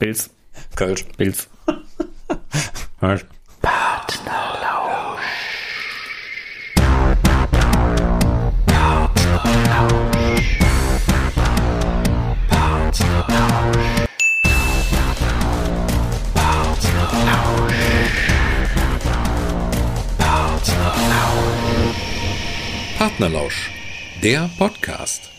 [0.00, 0.30] Pilz.
[0.74, 1.04] Kölsch.
[1.16, 1.48] Pilz.
[3.00, 3.24] Partnerlausch.
[22.98, 23.70] Partnerlausch,
[24.22, 25.30] der Podcast.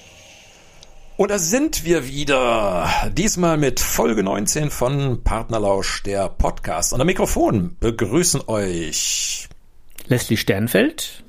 [1.21, 2.89] Und da sind wir wieder.
[3.15, 6.93] Diesmal mit Folge 19 von Partnerlausch, der Podcast.
[6.93, 9.47] Und am Mikrofon begrüßen euch
[10.07, 11.23] Leslie Sternfeld.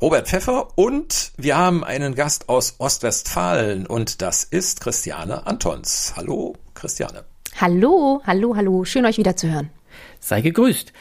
[0.00, 6.12] Robert Pfeffer und wir haben einen Gast aus Ostwestfalen und das ist Christiane Antons.
[6.14, 7.24] Hallo, Christiane.
[7.60, 8.84] Hallo, hallo, hallo.
[8.84, 9.70] Schön euch wieder zu hören.
[10.20, 10.92] Sei gegrüßt.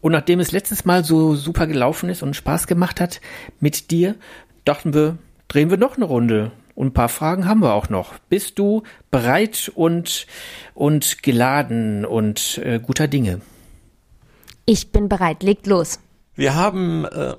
[0.00, 3.20] Und nachdem es letztes Mal so super gelaufen ist und Spaß gemacht hat
[3.60, 4.16] mit dir,
[4.64, 6.50] dachten wir, drehen wir noch eine Runde.
[6.76, 8.18] Und ein paar Fragen haben wir auch noch.
[8.28, 10.26] Bist du bereit und,
[10.74, 13.40] und geladen und äh, guter Dinge?
[14.66, 15.42] Ich bin bereit.
[15.42, 15.98] Legt los.
[16.34, 17.34] Wir haben äh,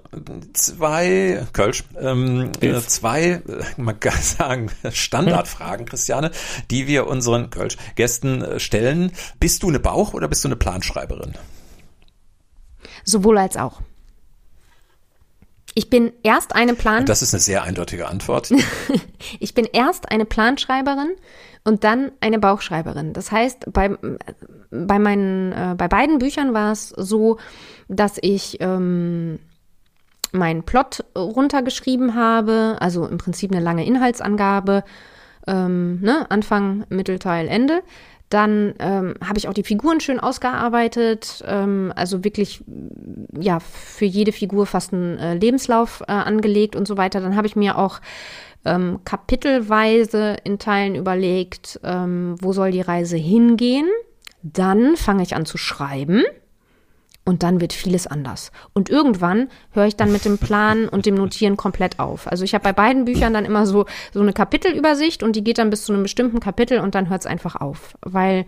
[0.53, 3.41] zwei Kölsch, ähm, äh, zwei, äh,
[3.77, 6.31] man kann sagen, Standardfragen, Christiane,
[6.71, 9.11] die wir unseren Kölsch-Gästen äh, stellen.
[9.39, 11.33] Bist du eine Bauch- oder bist du eine Planschreiberin?
[13.03, 13.81] Sowohl als auch.
[15.77, 17.05] Ich bin erst eine Plan.
[17.05, 18.51] Das ist eine sehr eindeutige Antwort.
[19.39, 21.11] ich bin erst eine Planschreiberin
[21.65, 23.13] und dann eine Bauchschreiberin.
[23.13, 23.95] Das heißt, bei,
[24.71, 27.37] bei meinen, äh, bei beiden Büchern war es so,
[27.89, 29.37] dass ich ähm,
[30.31, 34.83] meinen Plot runtergeschrieben habe, also im Prinzip eine lange Inhaltsangabe,
[35.45, 36.25] ähm, ne?
[36.31, 37.83] Anfang, Mittelteil, Ende.
[38.29, 42.63] Dann ähm, habe ich auch die Figuren schön ausgearbeitet, ähm, also wirklich
[43.39, 47.21] ja für jede Figur fast einen äh, Lebenslauf äh, angelegt und so weiter.
[47.21, 48.01] Dann habe ich mir auch
[48.65, 53.87] ähm, kapitelweise in Teilen überlegt, ähm, wo soll die Reise hingehen.
[54.43, 56.23] Dann fange ich an zu schreiben
[57.27, 58.51] und dann wird vieles anders.
[58.73, 62.25] Und irgendwann höre ich dann mit dem Plan und dem Notieren komplett auf.
[62.25, 65.57] Also ich habe bei beiden Büchern dann immer so, so eine Kapitelübersicht und die geht
[65.57, 67.97] dann bis zu einem bestimmten Kapitel und dann hört es einfach auf.
[68.01, 68.45] Weil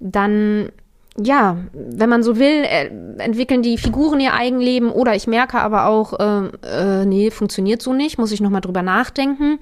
[0.00, 0.70] dann,
[1.18, 5.86] ja, wenn man so will, äh, entwickeln die Figuren ihr Eigenleben oder ich merke aber
[5.86, 9.58] auch, äh, äh, nee, funktioniert so nicht, muss ich nochmal drüber nachdenken.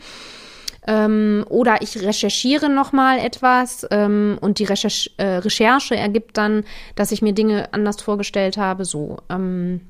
[0.90, 7.12] Ähm, oder ich recherchiere nochmal etwas ähm, und die Recherche, äh, Recherche ergibt dann, dass
[7.12, 8.86] ich mir Dinge anders vorgestellt habe.
[8.86, 9.82] So, ähm,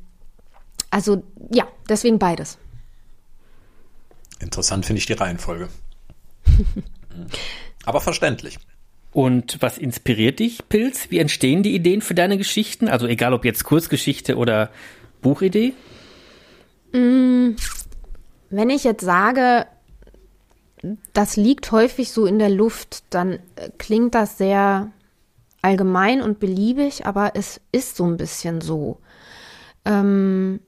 [0.90, 1.22] also
[1.52, 2.58] ja, deswegen beides.
[4.40, 5.68] Interessant finde ich die Reihenfolge.
[7.84, 8.58] Aber verständlich.
[9.12, 11.10] Und was inspiriert dich, Pilz?
[11.10, 12.88] Wie entstehen die Ideen für deine Geschichten?
[12.88, 14.70] Also egal ob jetzt Kurzgeschichte oder
[15.22, 15.74] Buchidee?
[16.92, 17.50] Mm,
[18.50, 19.66] wenn ich jetzt sage,
[21.12, 24.90] das liegt häufig so in der Luft, dann äh, klingt das sehr
[25.62, 29.00] allgemein und beliebig, aber es ist so ein bisschen so.
[29.84, 30.60] Ähm,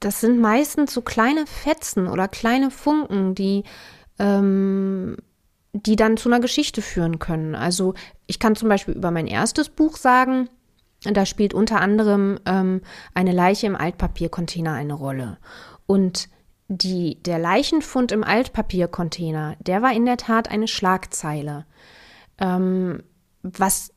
[0.00, 3.64] das sind meistens so kleine Fetzen oder kleine Funken, die,
[4.18, 5.16] ähm,
[5.72, 7.54] die dann zu einer Geschichte führen können.
[7.54, 7.94] Also
[8.26, 10.48] ich kann zum Beispiel über mein erstes Buch sagen,
[11.02, 12.80] da spielt unter anderem ähm,
[13.14, 15.38] eine Leiche im Altpapiercontainer eine Rolle.
[15.86, 16.28] Und
[16.68, 21.64] die, der Leichenfund im Altpapiercontainer, der war in der Tat eine Schlagzeile.
[22.38, 23.02] Ähm,
[23.42, 23.92] was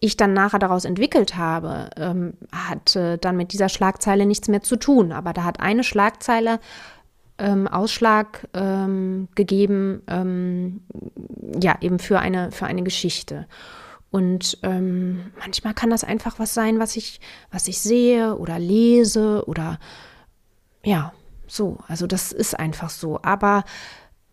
[0.00, 4.76] ich dann nachher daraus entwickelt habe, ähm, hatte dann mit dieser Schlagzeile nichts mehr zu
[4.76, 5.12] tun.
[5.12, 6.60] Aber da hat eine Schlagzeile
[7.38, 10.82] ähm, Ausschlag ähm, gegeben, ähm,
[11.60, 13.46] ja, eben für eine, für eine Geschichte.
[14.10, 17.20] Und ähm, manchmal kann das einfach was sein, was ich,
[17.50, 19.78] was ich sehe oder lese oder
[20.82, 21.12] ja,
[21.50, 23.20] so, also das ist einfach so.
[23.22, 23.64] Aber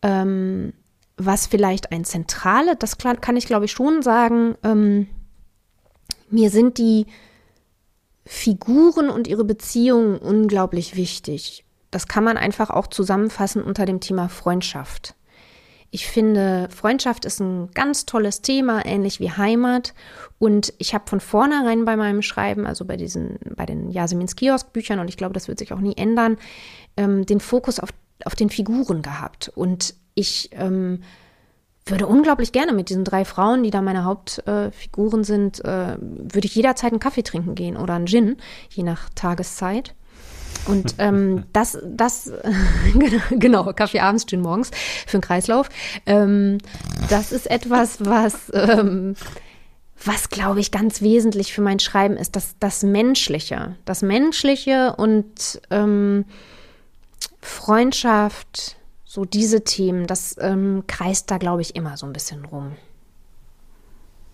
[0.01, 0.73] ähm,
[1.17, 5.07] was vielleicht ein zentrale, das kann ich glaube ich schon sagen, ähm,
[6.29, 7.07] mir sind die
[8.25, 11.65] Figuren und ihre Beziehungen unglaublich wichtig.
[11.91, 15.15] Das kann man einfach auch zusammenfassen unter dem Thema Freundschaft.
[15.89, 19.93] Ich finde, Freundschaft ist ein ganz tolles Thema, ähnlich wie Heimat.
[20.37, 24.99] Und ich habe von vornherein bei meinem Schreiben, also bei diesen, bei den Jasemins Kiosk-Büchern,
[24.99, 26.37] und ich glaube, das wird sich auch nie ändern,
[26.97, 27.89] ähm, den Fokus auf,
[28.25, 29.51] auf den Figuren gehabt.
[29.55, 31.01] Und ich ähm,
[31.85, 36.45] würde unglaublich gerne mit diesen drei Frauen, die da meine Hauptfiguren äh, sind, äh, würde
[36.45, 38.37] ich jederzeit einen Kaffee trinken gehen oder einen Gin,
[38.69, 39.93] je nach Tageszeit.
[40.65, 42.31] Und ähm, das, das,
[43.31, 44.71] genau, Kaffee abends, Gin morgens
[45.05, 45.69] für den Kreislauf.
[46.05, 46.57] Ähm,
[47.09, 49.15] das ist etwas, was, ähm,
[50.03, 53.75] was glaube ich ganz wesentlich für mein Schreiben ist, das, das Menschliche.
[53.85, 56.25] Das Menschliche und ähm,
[57.47, 62.75] Freundschaft, so diese Themen, das ähm, kreist da, glaube ich, immer so ein bisschen rum.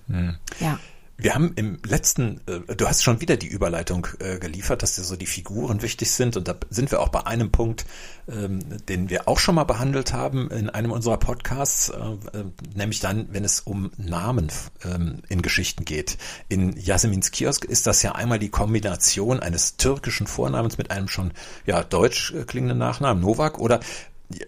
[0.07, 0.36] Hm.
[0.60, 0.80] Ja.
[1.15, 5.04] Wir haben im letzten, äh, du hast schon wieder die Überleitung äh, geliefert, dass dir
[5.04, 7.86] so die Figuren wichtig sind und da sind wir auch bei einem Punkt,
[8.27, 13.00] ähm, den wir auch schon mal behandelt haben in einem unserer Podcasts, äh, äh nämlich
[13.00, 14.51] dann, wenn es um Namen
[14.83, 16.18] ähm, in Geschichten geht.
[16.50, 21.31] In Yasemins Kiosk ist das ja einmal die Kombination eines türkischen Vornamens mit einem schon
[21.68, 23.81] ja deutsch äh, klingenden Nachnamen, Novak oder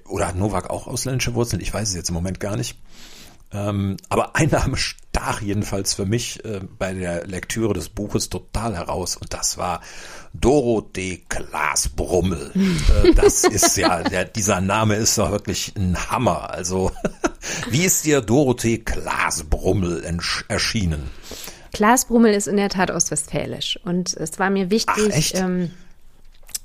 [0.06, 1.62] oder hat Novak auch ausländische Wurzeln?
[1.62, 2.76] Ich weiß es jetzt im Moment gar nicht.
[3.56, 8.76] Ähm, aber ein Name stach jedenfalls für mich äh, bei der Lektüre des Buches total
[8.76, 9.82] heraus und das war
[10.34, 12.52] Dorothee Glasbrummel.
[13.04, 16.50] äh, das ist ja, der, dieser Name ist doch wirklich ein Hammer.
[16.50, 16.92] Also,
[17.70, 20.04] wie ist dir Dorothee Glasbrummel
[20.50, 21.10] erschienen?
[21.72, 25.72] Glasbrummel ist in der Tat ostwestfälisch und es war mir wichtig, Ach, ähm,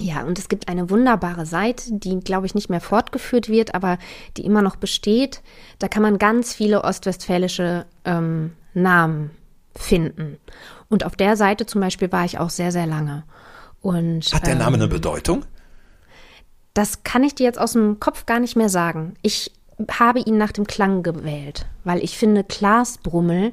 [0.00, 3.98] ja, und es gibt eine wunderbare Seite, die, glaube ich, nicht mehr fortgeführt wird, aber
[4.36, 5.42] die immer noch besteht.
[5.78, 9.30] Da kann man ganz viele ostwestfälische ähm, Namen
[9.76, 10.38] finden.
[10.88, 13.24] Und auf der Seite zum Beispiel war ich auch sehr, sehr lange.
[13.82, 15.44] Und, Hat der Name ähm, eine Bedeutung?
[16.74, 19.14] Das kann ich dir jetzt aus dem Kopf gar nicht mehr sagen.
[19.22, 19.52] Ich
[19.90, 23.52] habe ihn nach dem Klang gewählt, weil ich finde, Klaas Brummel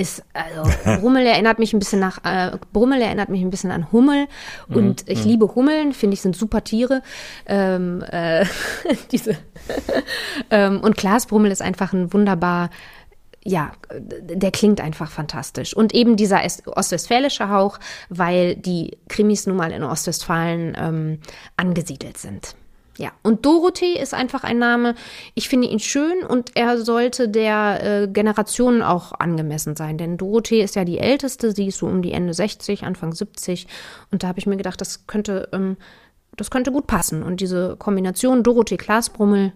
[0.00, 0.70] ist, also
[1.00, 4.26] Brummel erinnert mich ein bisschen nach, äh, Brummel erinnert mich ein bisschen an Hummel
[4.68, 5.12] und mhm.
[5.12, 5.30] ich mhm.
[5.30, 7.02] liebe Hummeln, finde ich sind super Tiere.
[7.46, 8.44] Ähm, äh,
[9.12, 9.36] diese
[10.50, 12.70] ähm, und Klaas Brummel ist einfach ein wunderbar,
[13.44, 15.74] ja, der klingt einfach fantastisch.
[15.74, 21.18] Und eben dieser ostwestfälische Hauch, weil die Krimis nun mal in Ostwestfalen ähm,
[21.56, 22.54] angesiedelt sind.
[23.00, 24.94] Ja, und Dorothee ist einfach ein Name.
[25.34, 30.60] Ich finde ihn schön und er sollte der äh, Generation auch angemessen sein, denn Dorothee
[30.60, 33.66] ist ja die älteste, sie ist so um die Ende 60, Anfang 70
[34.10, 35.78] und da habe ich mir gedacht, das könnte ähm,
[36.36, 39.54] das könnte gut passen und diese Kombination Dorothee Klaasbrummel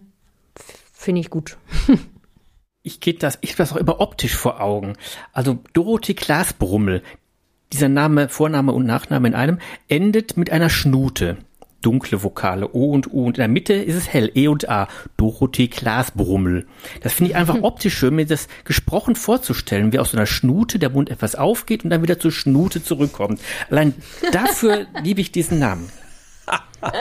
[0.95, 1.59] finde ich gut.
[2.83, 4.95] ich geht das, ich habe das auch immer optisch vor Augen.
[5.35, 7.03] Also Dorothee Klaasbrummel,
[7.75, 9.59] dieser Name, Vorname und Nachname in einem,
[9.89, 11.37] endet mit einer Schnute
[11.85, 14.89] dunkle Vokale O und U und in der Mitte ist es hell, E und A,
[15.17, 16.67] Dorothee Glasbrummel.
[17.03, 20.79] Das finde ich einfach optisch schön, mir das gesprochen vorzustellen, wie aus so einer Schnute
[20.79, 23.41] der Mund etwas aufgeht und dann wieder zur Schnute zurückkommt.
[23.71, 23.95] Allein
[24.33, 25.91] dafür liebe ich diesen Namen.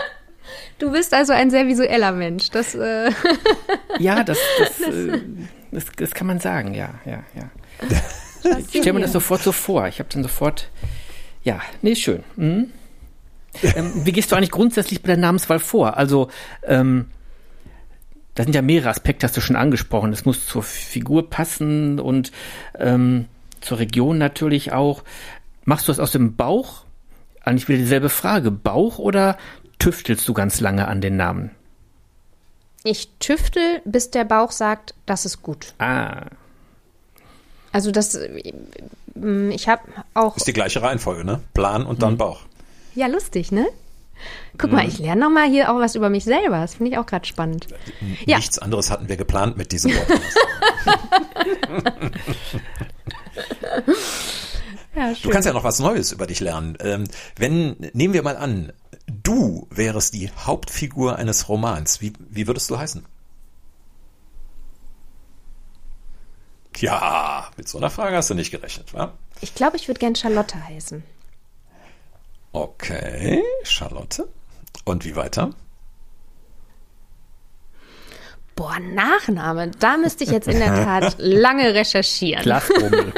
[0.80, 2.50] Du bist also ein sehr visueller Mensch.
[2.50, 3.10] Das, äh
[4.00, 5.22] ja, das, das, äh,
[5.72, 8.60] das, das, kann man sagen, ja, ja, ja.
[8.60, 9.88] Ich stelle mir das sofort so vor.
[9.88, 10.70] Ich habe dann sofort,
[11.44, 12.24] ja, nee, schön.
[12.36, 12.72] Mhm.
[13.62, 15.98] Ähm, wie gehst du eigentlich grundsätzlich bei der Namenswahl vor?
[15.98, 16.30] Also,
[16.66, 17.06] ähm,
[18.36, 20.12] da sind ja mehrere Aspekte, hast du schon angesprochen.
[20.12, 22.32] Es muss zur Figur passen und
[22.80, 23.26] ähm,
[23.62, 25.04] zur Region natürlich auch.
[25.66, 26.84] Machst du das aus dem Bauch?
[27.44, 28.52] Eigentlich wieder dieselbe Frage.
[28.52, 29.38] Bauch oder
[29.80, 31.52] tüftelst du ganz lange an den Namen?
[32.84, 35.74] Ich tüftel, bis der Bauch sagt, das ist gut.
[35.78, 36.26] Ah.
[37.72, 38.44] Also das, äh,
[39.50, 39.82] ich habe
[40.14, 40.38] auch.
[40.38, 41.42] Ist die gleiche Reihenfolge, ne?
[41.54, 42.18] Plan und dann mhm.
[42.18, 42.42] Bauch.
[42.96, 43.68] Ja, lustig, ne?
[44.58, 44.78] Guck mhm.
[44.78, 46.60] mal, ich lerne noch mal hier auch was über mich selber.
[46.60, 47.68] Das finde ich auch gerade spannend.
[48.26, 48.62] Nichts ja.
[48.62, 50.38] anderes hatten wir geplant mit diesem Podcast.
[54.96, 56.78] ja, du kannst ja noch was Neues über dich lernen.
[56.80, 57.06] Ähm,
[57.36, 58.72] wenn, nehmen wir mal an,
[59.08, 62.02] du wärst die Hauptfigur eines Romans.
[62.02, 63.06] Wie, wie würdest du heißen?
[66.78, 69.14] Ja, mit so einer Frage hast du nicht gerechnet, wa?
[69.42, 71.04] Ich glaube, ich würde gern Charlotte heißen.
[72.54, 74.28] Okay, Charlotte.
[74.86, 75.50] Und wie weiter?
[78.56, 79.72] Boah, Nachname.
[79.80, 82.44] Da müsste ich jetzt in der Tat lange recherchieren.
[82.44, 83.12] Glasbummel.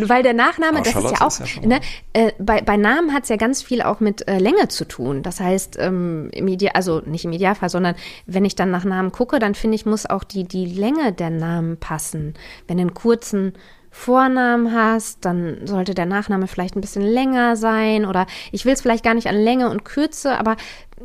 [0.00, 1.80] Weil der Nachname, oh, das Charlotte ist ja auch, ist ja ne,
[2.12, 5.22] äh, bei, bei Namen hat es ja ganz viel auch mit äh, Länge zu tun.
[5.22, 7.94] Das heißt, ähm, im Ideal, also nicht im Idealfall, sondern
[8.26, 11.30] wenn ich dann nach Namen gucke, dann finde ich, muss auch die, die Länge der
[11.30, 12.34] Namen passen.
[12.66, 13.54] Wenn einen kurzen
[13.98, 18.80] Vornamen hast, dann sollte der Nachname vielleicht ein bisschen länger sein oder ich will es
[18.80, 20.56] vielleicht gar nicht an Länge und Kürze, aber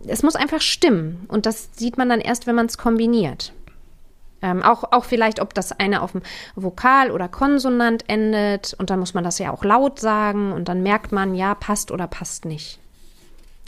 [0.05, 3.51] es muss einfach stimmen und das sieht man dann erst, wenn man es kombiniert.
[4.43, 6.21] Ähm, auch, auch vielleicht, ob das eine auf dem
[6.55, 10.83] Vokal oder Konsonant endet und dann muss man das ja auch laut sagen und dann
[10.83, 12.79] merkt man, ja, passt oder passt nicht.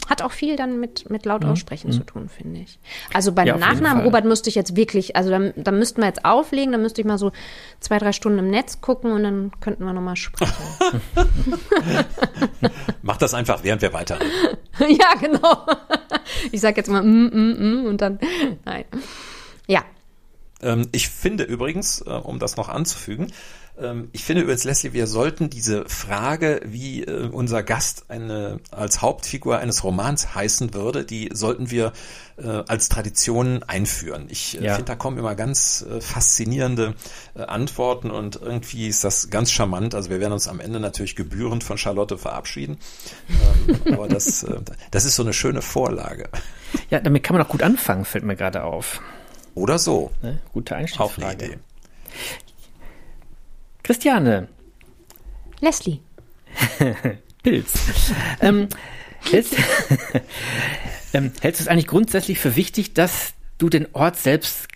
[0.06, 1.50] Hat auch viel dann mit, mit laut mhm.
[1.50, 1.92] aussprechen mhm.
[1.92, 2.78] zu tun, finde ich.
[3.12, 6.24] Also bei ja, Nachnamen Robert müsste ich jetzt wirklich, also da, da müssten wir jetzt
[6.24, 7.32] auflegen, da müsste ich mal so
[7.80, 10.54] zwei, drei Stunden im Netz gucken und dann könnten wir nochmal sprechen.
[13.02, 14.18] Mach das einfach, während wir weiter.
[14.78, 15.66] ja, genau.
[16.52, 18.18] Ich sag jetzt mal mm, mm, mm und dann,
[18.64, 18.84] nein.
[19.66, 19.84] Ja.
[20.62, 23.32] Ähm, ich finde übrigens, äh, um das noch anzufügen,
[24.12, 29.58] ich finde übrigens, Leslie, wir sollten diese Frage, wie äh, unser Gast eine, als Hauptfigur
[29.58, 31.92] eines Romans heißen würde, die sollten wir
[32.38, 34.28] äh, als Tradition einführen.
[34.30, 34.74] Ich äh, ja.
[34.76, 36.94] finde, da kommen immer ganz faszinierende
[37.34, 39.94] Antworten und irgendwie ist das ganz charmant.
[39.94, 42.78] Also wir werden uns am Ende natürlich gebührend von Charlotte verabschieden.
[43.28, 44.46] Ähm, aber das,
[44.90, 46.30] das ist so eine schöne Vorlage.
[46.88, 49.02] Ja, damit kann man auch gut anfangen, fällt mir gerade auf.
[49.54, 50.12] Oder so.
[50.22, 50.38] Ne?
[50.52, 51.58] Gute Einstiegsfrage.
[53.86, 54.48] Christiane.
[55.60, 56.00] Leslie.
[57.44, 57.72] Pilz.
[58.40, 58.66] ähm,
[59.30, 59.54] hältst,
[61.12, 64.66] ähm, hältst du es eigentlich grundsätzlich für wichtig, dass du den Ort selbst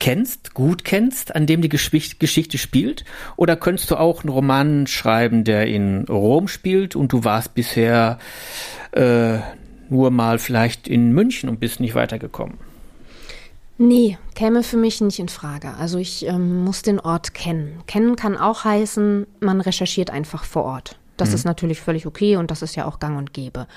[0.00, 3.06] kennst, gut kennst, an dem die Geschichte spielt?
[3.36, 8.18] Oder könntest du auch einen Roman schreiben, der in Rom spielt und du warst bisher
[8.92, 9.38] äh,
[9.88, 12.58] nur mal vielleicht in München und bist nicht weitergekommen?
[13.78, 15.74] Nee, käme für mich nicht in Frage.
[15.74, 17.80] Also ich ähm, muss den Ort kennen.
[17.86, 20.98] Kennen kann auch heißen, man recherchiert einfach vor Ort.
[21.16, 21.34] Das mhm.
[21.36, 23.68] ist natürlich völlig okay und das ist ja auch gang und gäbe.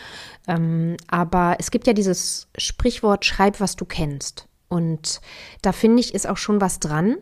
[0.48, 4.48] Ähm, aber es gibt ja dieses Sprichwort, schreib, was du kennst.
[4.70, 5.22] Und
[5.62, 7.17] da finde ich, ist auch schon was dran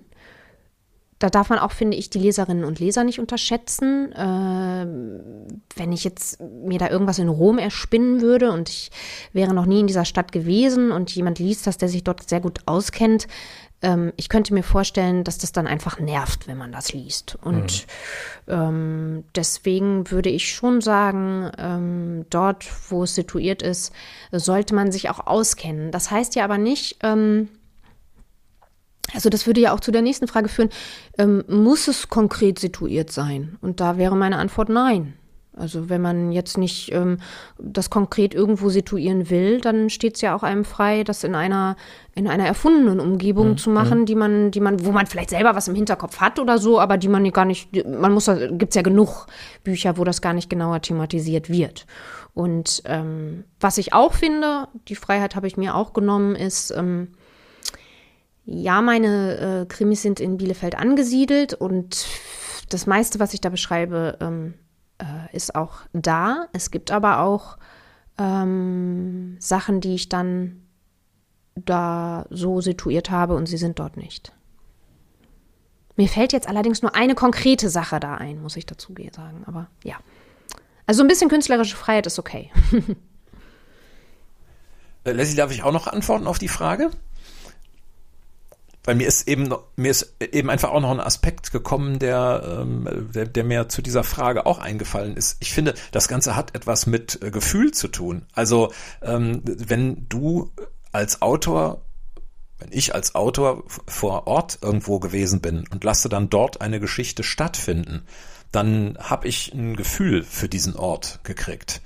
[1.20, 4.12] da darf man auch, finde ich, die Leserinnen und Leser nicht unterschätzen.
[4.14, 4.88] Äh,
[5.76, 8.90] wenn ich jetzt mir da irgendwas in Rom erspinnen würde und ich
[9.34, 12.40] wäre noch nie in dieser Stadt gewesen und jemand liest das, der sich dort sehr
[12.40, 13.28] gut auskennt,
[13.82, 17.38] ähm, ich könnte mir vorstellen, dass das dann einfach nervt, wenn man das liest.
[17.42, 17.86] Und
[18.48, 18.54] mhm.
[18.54, 23.94] ähm, deswegen würde ich schon sagen, ähm, dort, wo es situiert ist,
[24.32, 25.92] sollte man sich auch auskennen.
[25.92, 27.50] Das heißt ja aber nicht, ähm,
[29.14, 30.70] also das würde ja auch zu der nächsten Frage führen,
[31.18, 33.58] ähm, muss es konkret situiert sein?
[33.62, 35.14] Und da wäre meine Antwort nein.
[35.60, 37.18] Also wenn man jetzt nicht ähm,
[37.58, 41.76] das konkret irgendwo situieren will, dann steht es ja auch einem frei, das in einer
[42.16, 43.58] in einer erfundenen Umgebung mhm.
[43.58, 44.06] zu machen, mhm.
[44.06, 46.98] die man, die man, wo man vielleicht selber was im Hinterkopf hat oder so, aber
[46.98, 49.28] die man gar nicht, man muss, gibt es ja genug
[49.64, 51.86] Bücher, wo das gar nicht genauer thematisiert wird.
[52.34, 57.10] Und ähm, was ich auch finde, die Freiheit habe ich mir auch genommen, ist ähm,
[58.52, 62.08] ja, meine äh, Krimis sind in Bielefeld angesiedelt und
[62.70, 64.56] das meiste, was ich da beschreibe, ähm,
[64.98, 66.48] äh, ist auch da.
[66.52, 67.58] Es gibt aber auch
[68.18, 70.64] ähm, Sachen, die ich dann
[71.56, 74.34] da so situiert habe und sie sind dort nicht.
[75.96, 79.44] Mir fällt jetzt allerdings nur eine konkrete Sache da ein, muss ich dazu sagen.
[79.46, 79.98] Aber ja.
[80.88, 82.52] Also ein bisschen künstlerische Freiheit ist okay.
[85.06, 86.92] Äh, Leslie, darf ich auch noch antworten auf die Frage?
[88.90, 93.12] Weil mir ist eben mir ist eben einfach auch noch ein Aspekt gekommen, der, ähm,
[93.14, 95.38] der, der mir zu dieser Frage auch eingefallen ist.
[95.42, 98.26] Ich finde, das Ganze hat etwas mit äh, Gefühl zu tun.
[98.34, 100.52] Also ähm, wenn du
[100.92, 101.84] als Autor
[102.58, 107.22] wenn ich als Autor vor Ort irgendwo gewesen bin und lasse dann dort eine Geschichte
[107.22, 108.08] stattfinden,
[108.52, 111.82] dann habe ich ein Gefühl für diesen Ort gekriegt.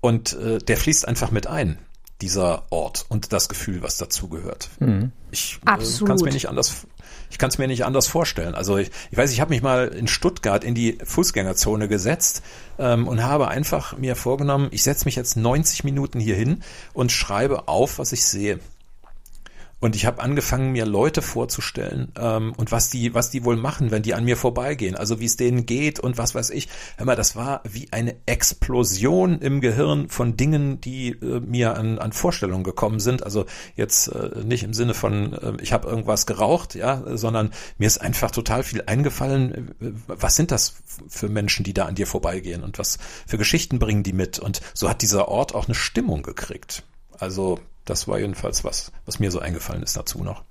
[0.00, 1.78] Und äh, der fließt einfach mit ein
[2.20, 4.70] dieser Ort und das Gefühl, was dazugehört.
[4.80, 5.12] Mhm.
[5.30, 6.86] Ich äh, kann es mir nicht anders,
[7.30, 8.54] ich kann es mir nicht anders vorstellen.
[8.54, 12.42] Also ich, ich weiß, ich habe mich mal in Stuttgart in die Fußgängerzone gesetzt
[12.78, 16.62] ähm, und habe einfach mir vorgenommen, ich setze mich jetzt 90 Minuten hier hin
[16.94, 18.60] und schreibe auf, was ich sehe.
[19.86, 23.92] Und ich habe angefangen, mir Leute vorzustellen ähm, und was die, was die wohl machen,
[23.92, 24.96] wenn die an mir vorbeigehen.
[24.96, 26.66] Also wie es denen geht und was weiß ich.
[26.96, 32.00] Hör mal, das war wie eine Explosion im Gehirn von Dingen, die äh, mir an,
[32.00, 33.22] an Vorstellungen gekommen sind.
[33.22, 37.86] Also jetzt äh, nicht im Sinne von, äh, ich habe irgendwas geraucht, ja, sondern mir
[37.86, 39.70] ist einfach total viel eingefallen.
[39.80, 43.78] Äh, was sind das für Menschen, die da an dir vorbeigehen und was für Geschichten
[43.78, 44.40] bringen die mit?
[44.40, 46.82] Und so hat dieser Ort auch eine Stimmung gekriegt.
[47.20, 50.42] Also das war jedenfalls was, was mir so eingefallen ist dazu noch.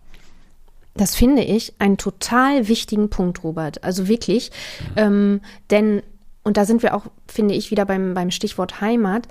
[0.96, 3.84] Das finde ich einen total wichtigen Punkt, Robert.
[3.84, 4.52] Also wirklich.
[4.80, 4.94] Mhm.
[4.96, 6.02] Ähm, denn,
[6.44, 9.28] und da sind wir auch, finde ich, wieder beim, beim Stichwort Heimat.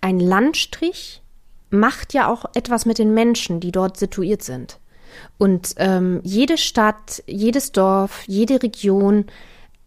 [0.00, 1.20] Ein Landstrich
[1.70, 4.78] macht ja auch etwas mit den Menschen, die dort situiert sind.
[5.36, 9.26] Und ähm, jede Stadt, jedes Dorf, jede Region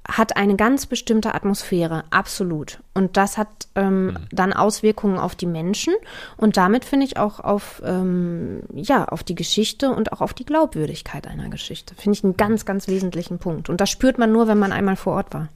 [0.07, 2.79] hat eine ganz bestimmte Atmosphäre, absolut.
[2.93, 4.17] Und das hat ähm, mhm.
[4.31, 5.93] dann Auswirkungen auf die Menschen
[6.37, 10.45] und damit finde ich auch auf, ähm, ja, auf die Geschichte und auch auf die
[10.45, 11.93] Glaubwürdigkeit einer Geschichte.
[11.95, 13.69] Finde ich einen ganz, ganz wesentlichen Punkt.
[13.69, 15.49] Und das spürt man nur, wenn man einmal vor Ort war.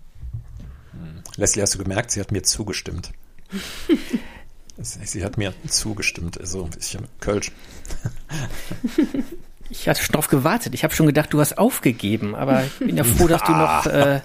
[0.93, 1.23] Mhm.
[1.37, 3.11] Leslie, hast du gemerkt, sie hat mir zugestimmt.
[4.81, 7.51] sie hat mir zugestimmt, also ein bisschen Kölsch.
[9.71, 10.73] Ich hatte schon drauf gewartet.
[10.75, 13.85] Ich habe schon gedacht, du hast aufgegeben, aber ich bin ja froh, dass du noch
[13.85, 14.19] äh,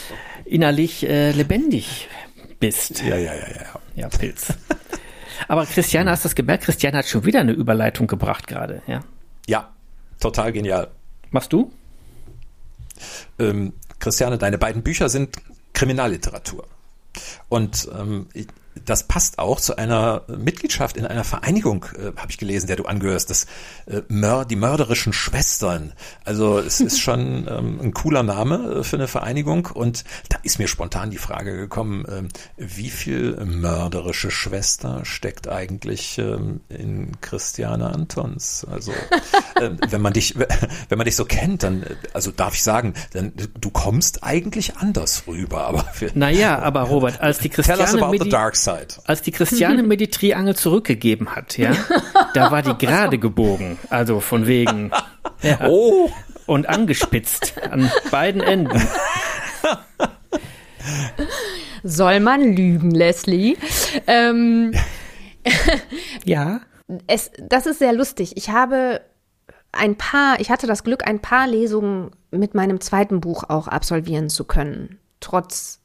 [0.44, 2.08] innerlich äh, lebendig
[2.60, 3.02] bist.
[3.02, 3.80] Ja, ja, ja, ja.
[3.96, 4.54] Ja, Pilz.
[5.48, 6.64] Aber Christiane, hast du das gemerkt?
[6.64, 9.02] Christiane hat schon wieder eine Überleitung gebracht gerade, ja?
[9.48, 9.70] Ja,
[10.20, 10.88] total genial.
[11.30, 11.72] Machst du?
[13.40, 15.36] Ähm, Christiane, deine beiden Bücher sind
[15.72, 16.66] Kriminalliteratur.
[17.48, 18.28] Und ähm,
[18.84, 22.84] das passt auch zu einer Mitgliedschaft in einer Vereinigung, äh, habe ich gelesen, der du
[22.84, 23.46] angehörst, das
[23.86, 25.92] äh, Mör die mörderischen Schwestern.
[26.24, 30.58] Also es ist schon ähm, ein cooler Name äh, für eine Vereinigung und da ist
[30.58, 37.92] mir spontan die Frage gekommen, ähm, wie viel mörderische Schwester steckt eigentlich ähm, in Christiane
[37.92, 38.66] Antons?
[38.70, 38.92] Also
[39.56, 43.32] äh, wenn man dich wenn man dich so kennt, dann also darf ich sagen, dann
[43.60, 45.66] du kommst eigentlich anders rüber.
[45.66, 47.82] Aber für, naja, aber Robert, als die Christiane
[48.62, 49.00] Zeit.
[49.04, 51.72] Als die Christiane mir die Triangel zurückgegeben hat, ja,
[52.34, 53.78] da war die gerade gebogen.
[53.90, 54.90] Also von wegen.
[55.40, 56.08] Ja, oh.
[56.46, 58.80] Und angespitzt an beiden Enden.
[61.82, 63.56] Soll man lügen, Leslie?
[64.06, 64.72] Ähm,
[66.24, 66.60] ja.
[67.08, 68.36] Es, das ist sehr lustig.
[68.36, 69.00] Ich habe
[69.72, 74.30] ein paar, ich hatte das Glück, ein paar Lesungen mit meinem zweiten Buch auch absolvieren
[74.30, 74.98] zu können.
[75.20, 75.80] Trotz,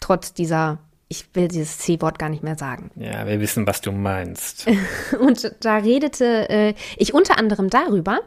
[0.00, 2.90] trotz dieser ich will dieses C-Wort gar nicht mehr sagen.
[2.96, 4.66] Ja, wir wissen, was du meinst.
[5.20, 8.20] Und da redete äh, ich unter anderem darüber,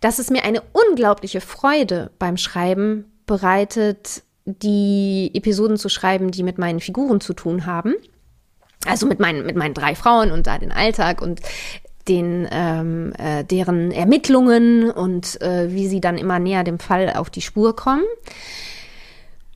[0.00, 6.58] dass es mir eine unglaubliche Freude beim Schreiben bereitet, die Episoden zu schreiben, die mit
[6.58, 7.94] meinen Figuren zu tun haben.
[8.86, 11.40] Also mit meinen, mit meinen drei Frauen und da den Alltag und
[12.08, 17.28] den, ähm, äh, deren Ermittlungen und äh, wie sie dann immer näher dem Fall auf
[17.28, 18.04] die Spur kommen.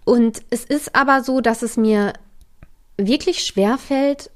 [0.04, 2.12] Und es ist aber so, dass es mir
[2.96, 4.30] wirklich schwer fällt,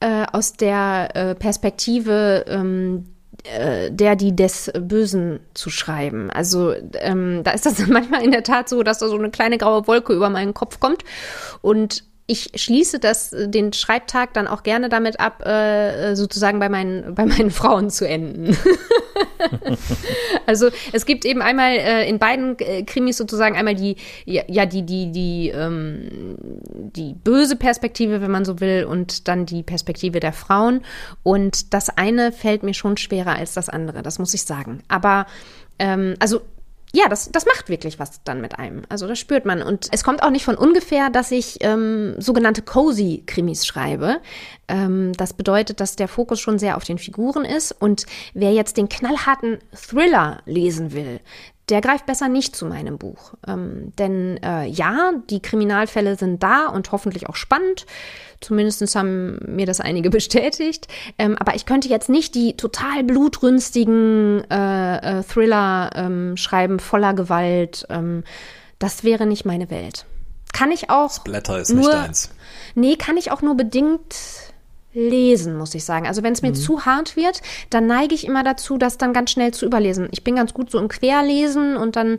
[0.00, 3.06] äh, aus der äh, Perspektive ähm,
[3.44, 6.30] äh, der, die des Bösen zu schreiben.
[6.30, 9.58] Also ähm, da ist das manchmal in der Tat so, dass da so eine kleine
[9.58, 11.04] graue Wolke über meinen Kopf kommt
[11.62, 16.68] und ich schließe das, äh, den Schreibtag dann auch gerne damit ab, äh, sozusagen bei
[16.68, 18.56] meinen, bei meinen Frauen zu enden.
[20.46, 24.86] also es gibt eben einmal äh, in beiden äh, Krimis sozusagen einmal die, ja die,
[24.86, 26.36] die, die, ähm,
[26.94, 30.82] die böse Perspektive, wenn man so will, und dann die Perspektive der Frauen.
[31.24, 34.82] Und das eine fällt mir schon schwerer als das andere, das muss ich sagen.
[34.88, 35.26] Aber
[35.80, 36.42] ähm, also
[36.92, 38.82] ja, das, das macht wirklich was dann mit einem.
[38.88, 39.62] Also das spürt man.
[39.62, 44.20] Und es kommt auch nicht von ungefähr, dass ich ähm, sogenannte Cozy-Krimis schreibe.
[44.66, 47.72] Ähm, das bedeutet, dass der Fokus schon sehr auf den Figuren ist.
[47.72, 51.20] Und wer jetzt den knallharten Thriller lesen will,
[51.70, 53.34] der greift besser nicht zu meinem Buch.
[53.46, 57.86] Ähm, denn äh, ja, die Kriminalfälle sind da und hoffentlich auch spannend.
[58.40, 60.88] Zumindest haben mir das einige bestätigt.
[61.18, 67.14] Ähm, aber ich könnte jetzt nicht die total blutrünstigen äh, äh, Thriller ähm, schreiben, voller
[67.14, 67.86] Gewalt.
[67.88, 68.24] Ähm,
[68.78, 70.06] das wäre nicht meine Welt.
[70.52, 71.10] Kann ich auch.
[71.12, 72.30] Splatter ist nur, nicht deins.
[72.74, 74.16] Nee, kann ich auch nur bedingt
[74.92, 76.06] lesen, muss ich sagen.
[76.06, 76.54] Also wenn es mir mhm.
[76.54, 80.08] zu hart wird, dann neige ich immer dazu, das dann ganz schnell zu überlesen.
[80.10, 82.18] Ich bin ganz gut so im Querlesen und dann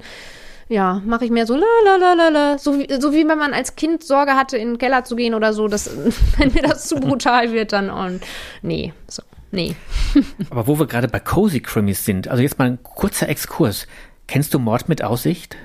[0.69, 3.37] ja, mache ich mehr so la la la la la, so wie, so wie wenn
[3.37, 5.89] man als Kind Sorge hatte, in den Keller zu gehen oder so, dass
[6.37, 8.21] wenn mir das zu brutal wird, dann und
[8.61, 9.21] nee, so.
[9.53, 9.75] Nee.
[10.49, 13.85] Aber wo wir gerade bei Cozy Crimies sind, also jetzt mal ein kurzer Exkurs.
[14.27, 15.57] Kennst du Mord mit Aussicht?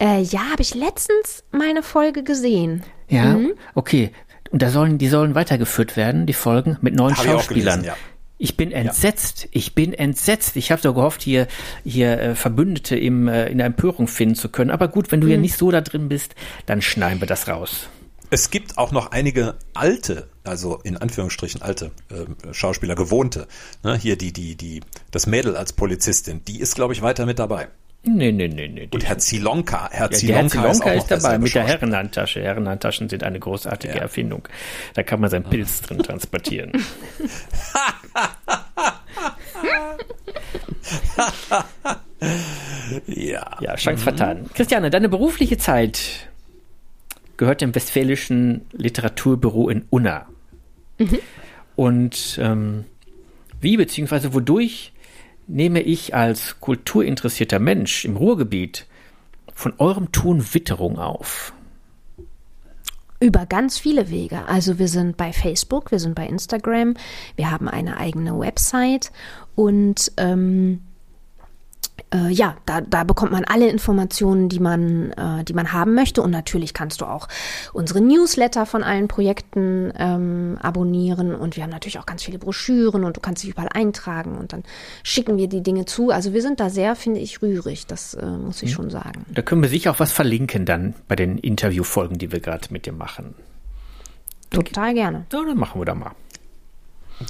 [0.00, 2.82] Äh, ja, habe ich letztens mal eine Folge gesehen.
[3.08, 3.52] Ja, mhm.
[3.74, 4.10] okay.
[4.54, 7.80] Und da sollen, die sollen weitergeführt werden, die Folgen, mit neuen Hab Schauspielern.
[7.80, 7.96] Ich, gelesen, ja.
[8.38, 9.42] ich bin entsetzt.
[9.42, 9.48] Ja.
[9.50, 10.54] Ich bin entsetzt.
[10.54, 11.48] Ich habe doch gehofft, hier,
[11.82, 14.70] hier äh, Verbündete im, äh, in der Empörung finden zu können.
[14.70, 15.32] Aber gut, wenn du mhm.
[15.32, 16.36] ja nicht so da drin bist,
[16.66, 17.88] dann schneiden wir das raus.
[18.30, 23.48] Es gibt auch noch einige alte, also in Anführungsstrichen alte äh, Schauspieler, gewohnte.
[23.82, 23.96] Ne?
[23.96, 27.70] Hier die, die, die, das Mädel als Polizistin, die ist, glaube ich, weiter mit dabei.
[28.06, 28.88] Nee, nee, nee, nee.
[28.92, 32.42] Und Herr Zilonka, Herr ja, Zilonka, Herr Zilonka ist, ist dabei mit der Herrenhandtasche.
[32.42, 34.00] Herrenhandtaschen sind eine großartige ja.
[34.00, 34.46] Erfindung.
[34.92, 36.72] Da kann man seinen Pilz drin transportieren.
[43.06, 43.56] ja.
[43.60, 43.98] Ja, Chance mhm.
[43.98, 44.50] vertan.
[44.52, 46.28] Christiane, deine berufliche Zeit
[47.36, 50.26] gehört dem Westfälischen Literaturbüro in Unna.
[50.98, 51.18] Mhm.
[51.76, 52.84] Und ähm,
[53.60, 54.92] wie beziehungsweise wodurch
[55.46, 58.86] nehme ich als kulturinteressierter Mensch im Ruhrgebiet
[59.52, 61.52] von eurem Tun Witterung auf?
[63.20, 64.46] Über ganz viele Wege.
[64.46, 66.94] Also wir sind bei Facebook, wir sind bei Instagram,
[67.36, 69.12] wir haben eine eigene Website
[69.54, 70.80] und ähm,
[72.14, 76.22] äh, ja, da, da bekommt man alle Informationen, die man, äh, die man haben möchte.
[76.22, 77.28] Und natürlich kannst du auch
[77.72, 81.34] unsere Newsletter von allen Projekten ähm, abonnieren.
[81.34, 84.52] Und wir haben natürlich auch ganz viele Broschüren und du kannst dich überall eintragen und
[84.52, 84.62] dann
[85.02, 86.10] schicken wir die Dinge zu.
[86.10, 87.86] Also wir sind da sehr, finde ich, rührig.
[87.86, 88.74] Das äh, muss ich mhm.
[88.74, 89.26] schon sagen.
[89.28, 92.86] Da können wir sicher auch was verlinken dann bei den Interviewfolgen, die wir gerade mit
[92.86, 93.34] dir machen.
[94.50, 95.26] Total gerne.
[95.32, 96.12] Ja, dann machen wir da mal.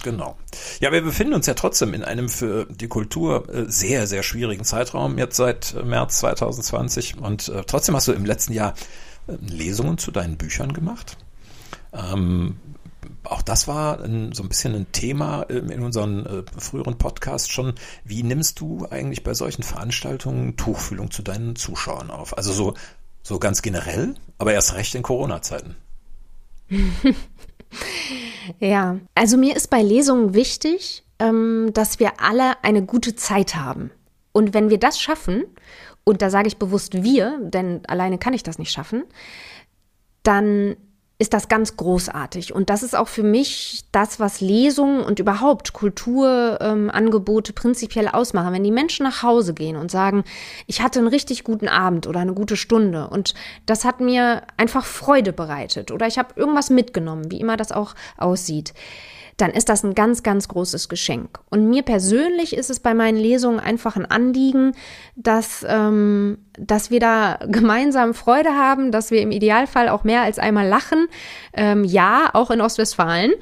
[0.03, 0.37] Genau.
[0.81, 4.65] Ja, wir befinden uns ja trotzdem in einem für die Kultur äh, sehr, sehr schwierigen
[4.65, 7.19] Zeitraum, jetzt seit äh, März 2020.
[7.19, 8.75] Und äh, trotzdem hast du im letzten Jahr
[9.27, 11.17] Lesungen zu deinen Büchern gemacht.
[11.93, 12.57] Ähm,
[13.23, 17.75] auch das war ein, so ein bisschen ein Thema ähm, in unseren früheren Podcasts schon.
[18.05, 22.37] Wie nimmst du eigentlich bei solchen Veranstaltungen Tuchfühlung zu deinen Zuschauern auf?
[22.37, 22.75] Also so,
[23.23, 25.77] so ganz generell, aber erst recht in Corona-Zeiten.
[28.61, 33.91] ja, also mir ist bei Lesungen wichtig, ähm, dass wir alle eine gute Zeit haben.
[34.33, 35.45] Und wenn wir das schaffen,
[36.05, 39.05] und da sage ich bewusst wir, denn alleine kann ich das nicht schaffen,
[40.23, 40.77] dann
[41.19, 42.53] ist das ganz großartig.
[42.53, 48.53] Und das ist auch für mich das, was Lesungen und überhaupt Kulturangebote ähm, prinzipiell ausmachen.
[48.53, 50.25] Wenn die Menschen nach Hause gehen und sagen,
[50.67, 54.85] ich hatte einen richtig guten Abend oder eine gute Stunde und das hat mir einfach
[54.85, 58.75] Freude bereitet oder ich habe irgendwas mitgenommen, wie immer das auch aussieht
[59.37, 61.41] dann ist das ein ganz, ganz großes Geschenk.
[61.51, 64.73] Und mir persönlich ist es bei meinen Lesungen einfach ein Anliegen,
[65.17, 70.39] dass, ähm, dass wir da gemeinsam Freude haben, dass wir im Idealfall auch mehr als
[70.39, 71.09] einmal lachen.
[71.53, 73.33] Ähm, ja, auch in Ostwestfalen.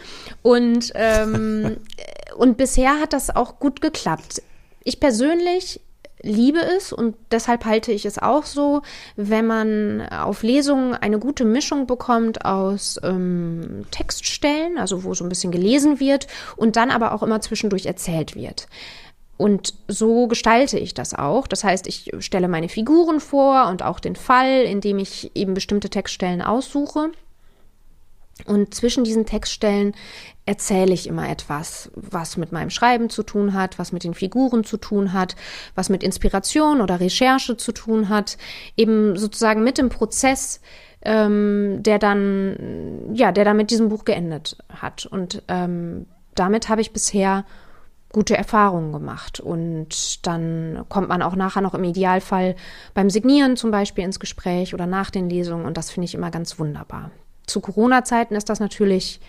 [0.43, 1.77] Und, ähm,
[2.37, 4.43] und bisher hat das auch gut geklappt.
[4.85, 5.81] Ich persönlich
[6.23, 8.83] liebe es und deshalb halte ich es auch so,
[9.17, 15.29] wenn man auf Lesungen eine gute Mischung bekommt aus ähm, Textstellen, also wo so ein
[15.29, 18.69] bisschen gelesen wird und dann aber auch immer zwischendurch erzählt wird.
[19.37, 21.49] Und so gestalte ich das auch.
[21.49, 25.91] Das heißt, ich stelle meine Figuren vor und auch den Fall, indem ich eben bestimmte
[25.91, 27.11] Textstellen aussuche.
[28.47, 29.95] Und zwischen diesen Textstellen
[30.45, 34.65] erzähle ich immer etwas, was mit meinem Schreiben zu tun hat, was mit den Figuren
[34.65, 35.37] zu tun hat,
[35.75, 38.39] was mit Inspiration oder Recherche zu tun hat,
[38.77, 40.61] eben sozusagen mit dem Prozess,
[41.03, 45.07] ähm, der dann, ja, der dann mit diesem Buch geendet hat.
[45.07, 47.45] Und ähm, damit habe ich bisher
[48.13, 49.41] gute Erfahrungen gemacht.
[49.41, 52.57] Und dann kommt man auch nachher noch im Idealfall
[52.95, 55.67] beim Signieren zum Beispiel ins Gespräch oder nach den Lesungen.
[55.67, 57.11] Und das finde ich immer ganz wunderbar.
[57.47, 59.21] Zu Corona-Zeiten ist das natürlich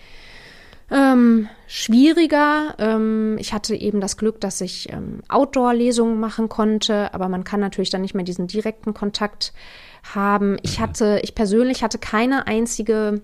[0.90, 2.74] ähm, schwieriger.
[2.78, 7.60] Ähm, ich hatte eben das Glück, dass ich ähm, Outdoor-Lesungen machen konnte, aber man kann
[7.60, 9.52] natürlich dann nicht mehr diesen direkten Kontakt
[10.14, 10.58] haben.
[10.62, 13.22] Ich hatte, ich persönlich hatte keine einzige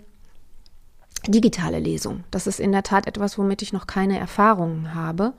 [1.28, 2.24] digitale Lesung.
[2.30, 5.34] Das ist in der Tat etwas, womit ich noch keine Erfahrungen habe.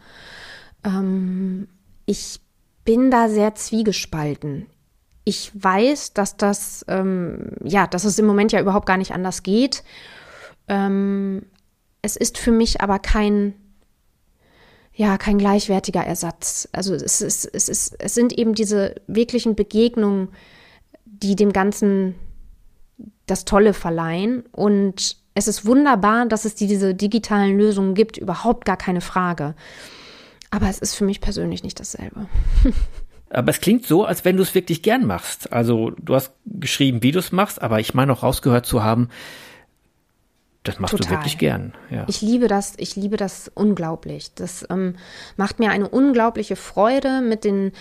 [0.84, 1.68] Ähm,
[2.06, 2.40] ich
[2.86, 4.68] bin da sehr zwiegespalten.
[5.24, 9.44] Ich weiß, dass das, ähm, ja, dass es im Moment ja überhaupt gar nicht anders
[9.44, 9.84] geht.
[10.68, 11.46] Ähm,
[12.02, 13.54] es ist für mich aber kein,
[14.94, 16.68] ja, kein gleichwertiger Ersatz.
[16.72, 20.30] Also es, ist, es, ist, es sind eben diese wirklichen Begegnungen,
[21.06, 22.16] die dem Ganzen
[23.28, 24.44] das Tolle verleihen.
[24.52, 29.56] Und es ist wunderbar, dass es diese digitalen Lösungen gibt, überhaupt gar keine Frage.
[30.50, 32.28] Aber es ist für mich persönlich nicht dasselbe.
[33.34, 35.54] Aber es klingt so, als wenn du es wirklich gern machst.
[35.54, 39.10] Also du hast geschrieben, wie du es machst, aber ich meine auch rausgehört zu haben,
[40.64, 41.08] das machst Total.
[41.08, 41.74] du wirklich gern.
[41.90, 42.06] Ja.
[42.08, 44.34] Ich liebe das, ich liebe das unglaublich.
[44.36, 44.96] Das ähm,
[45.38, 47.72] macht mir eine unglaubliche Freude, mit den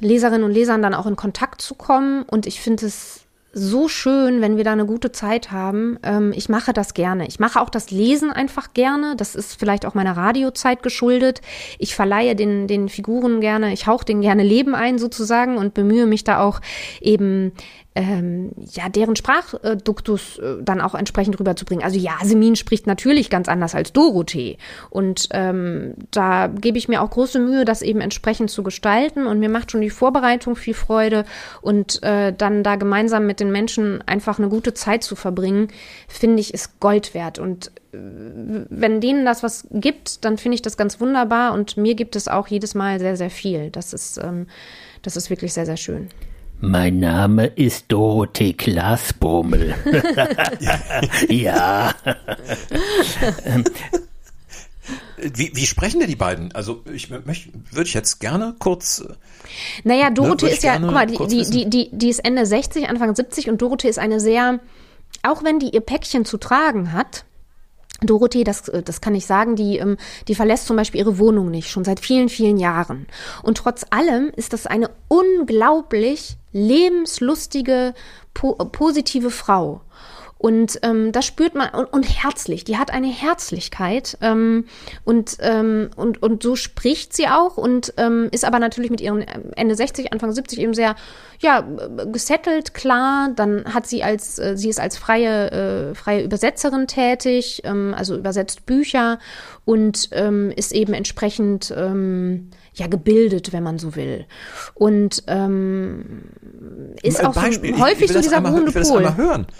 [0.00, 2.24] Leserinnen und Lesern dann auch in Kontakt zu kommen.
[2.24, 5.98] Und ich finde es so schön, wenn wir da eine gute Zeit haben.
[6.02, 7.26] Ähm, ich mache das gerne.
[7.26, 9.16] Ich mache auch das Lesen einfach gerne.
[9.16, 11.40] Das ist vielleicht auch meiner Radiozeit geschuldet.
[11.78, 16.06] Ich verleihe den, den Figuren gerne, ich hauche denen gerne Leben ein sozusagen und bemühe
[16.06, 16.60] mich da auch
[17.00, 17.52] eben
[17.96, 21.84] ähm, ja, deren Sprachduktus äh, dann auch entsprechend rüberzubringen.
[21.84, 24.58] Also Yasemin spricht natürlich ganz anders als Dorothee.
[24.90, 29.26] Und ähm, da gebe ich mir auch große Mühe, das eben entsprechend zu gestalten.
[29.26, 31.24] Und mir macht schon die Vorbereitung viel Freude.
[31.62, 35.68] Und äh, dann da gemeinsam mit den Menschen einfach eine gute Zeit zu verbringen,
[36.08, 37.38] finde ich, ist Gold wert.
[37.38, 37.98] Und äh,
[38.68, 41.52] wenn denen das was gibt, dann finde ich das ganz wunderbar.
[41.52, 43.70] Und mir gibt es auch jedes Mal sehr, sehr viel.
[43.70, 44.46] Das ist, ähm,
[45.02, 46.08] das ist wirklich sehr, sehr schön.
[46.62, 49.74] Mein Name ist Dorothee Glasbummel.
[51.28, 51.94] ja.
[55.16, 56.52] Wie, wie sprechen denn die beiden?
[56.52, 59.00] Also ich möchte, würde ich jetzt gerne kurz.
[59.00, 59.14] Äh,
[59.84, 62.46] naja, ne, Dorothee ne, ist ja, guck mal, die, die, die, die, die ist Ende
[62.46, 64.60] 60, Anfang 70 und Dorothee ist eine sehr,
[65.22, 67.24] auch wenn die ihr Päckchen zu tragen hat,
[68.02, 69.96] Dorothee, das, äh, das kann ich sagen, die, ähm,
[70.28, 73.06] die verlässt zum Beispiel ihre Wohnung nicht, schon seit vielen, vielen Jahren.
[73.42, 77.94] Und trotz allem ist das eine unglaublich lebenslustige,
[78.34, 79.82] po positive Frau.
[80.40, 82.64] Und ähm, das spürt man und, und herzlich.
[82.64, 84.64] Die hat eine Herzlichkeit ähm,
[85.04, 89.20] und, ähm, und und so spricht sie auch und ähm, ist aber natürlich mit ihren
[89.20, 90.96] ähm, Ende 60, Anfang 70 eben sehr
[91.40, 91.60] ja
[92.10, 93.32] gesettelt, klar.
[93.36, 98.16] Dann hat sie als äh, sie ist als freie äh, freie Übersetzerin tätig, ähm, also
[98.16, 99.18] übersetzt Bücher
[99.66, 102.50] und ähm, ist eben entsprechend ähm,
[102.80, 104.26] ja gebildet, wenn man so will.
[104.74, 106.22] Und ähm,
[107.02, 107.74] ist auch Beispiel.
[107.76, 109.46] so, häufig so dieser ruhende Ich will das einmal hören.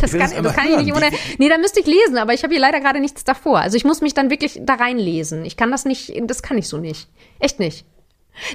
[0.00, 1.10] Das kann, das kann ich nicht ohne.
[1.38, 3.60] Nee, da müsste ich lesen, aber ich habe hier leider gerade nichts davor.
[3.60, 5.44] Also ich muss mich dann wirklich da reinlesen.
[5.44, 7.08] Ich kann das nicht, das kann ich so nicht.
[7.38, 7.84] Echt nicht.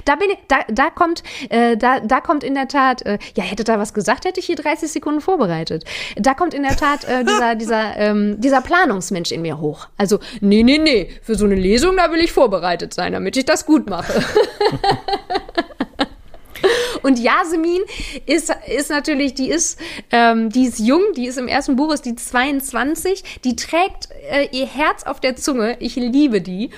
[0.04, 3.44] Da bin ich, da, da kommt, äh, da, da kommt in der Tat, äh, ja,
[3.44, 5.84] hätte da was gesagt, hätte ich hier 30 Sekunden vorbereitet.
[6.16, 9.88] Da kommt in der Tat äh, dieser, dieser, ähm, dieser Planungsmensch in mir hoch.
[9.96, 13.44] Also, nee, nee, nee, für so eine Lesung, da will ich vorbereitet sein, damit ich
[13.44, 14.12] das gut mache.
[17.02, 17.82] Und Yasemin
[18.26, 19.78] ist, ist natürlich, die ist,
[20.10, 24.48] ähm, die ist jung, die ist im ersten Buch, ist die 22, die trägt äh,
[24.52, 25.76] ihr Herz auf der Zunge.
[25.80, 26.70] Ich liebe die.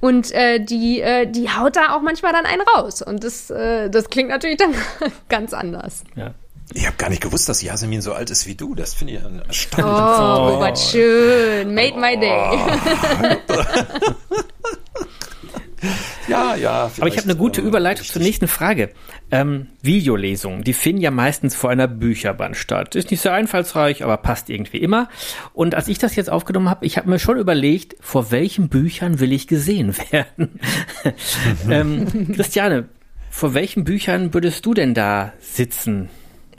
[0.00, 3.02] Und äh, die, äh, die haut da auch manchmal dann einen raus.
[3.02, 4.74] Und das, äh, das klingt natürlich dann
[5.28, 6.04] ganz anders.
[6.16, 6.34] Ja.
[6.72, 8.74] Ich habe gar nicht gewusst, dass Yasemin so alt ist wie du.
[8.74, 10.60] Das finde ich ein Oh, erstaunlich.
[10.60, 11.74] was schön.
[11.74, 12.58] Made my day.
[16.28, 16.90] Ja, ja.
[16.98, 18.90] Aber ich habe eine gute Überleitung zur nächsten Frage.
[19.30, 22.94] Ähm, Videolesungen, die finden ja meistens vor einer Bücherwand statt.
[22.94, 25.08] Ist nicht sehr einfallsreich, aber passt irgendwie immer.
[25.52, 29.20] Und als ich das jetzt aufgenommen habe, ich habe mir schon überlegt, vor welchen Büchern
[29.20, 30.60] will ich gesehen werden?
[31.68, 32.88] ähm, Christiane,
[33.30, 36.08] vor welchen Büchern würdest du denn da sitzen,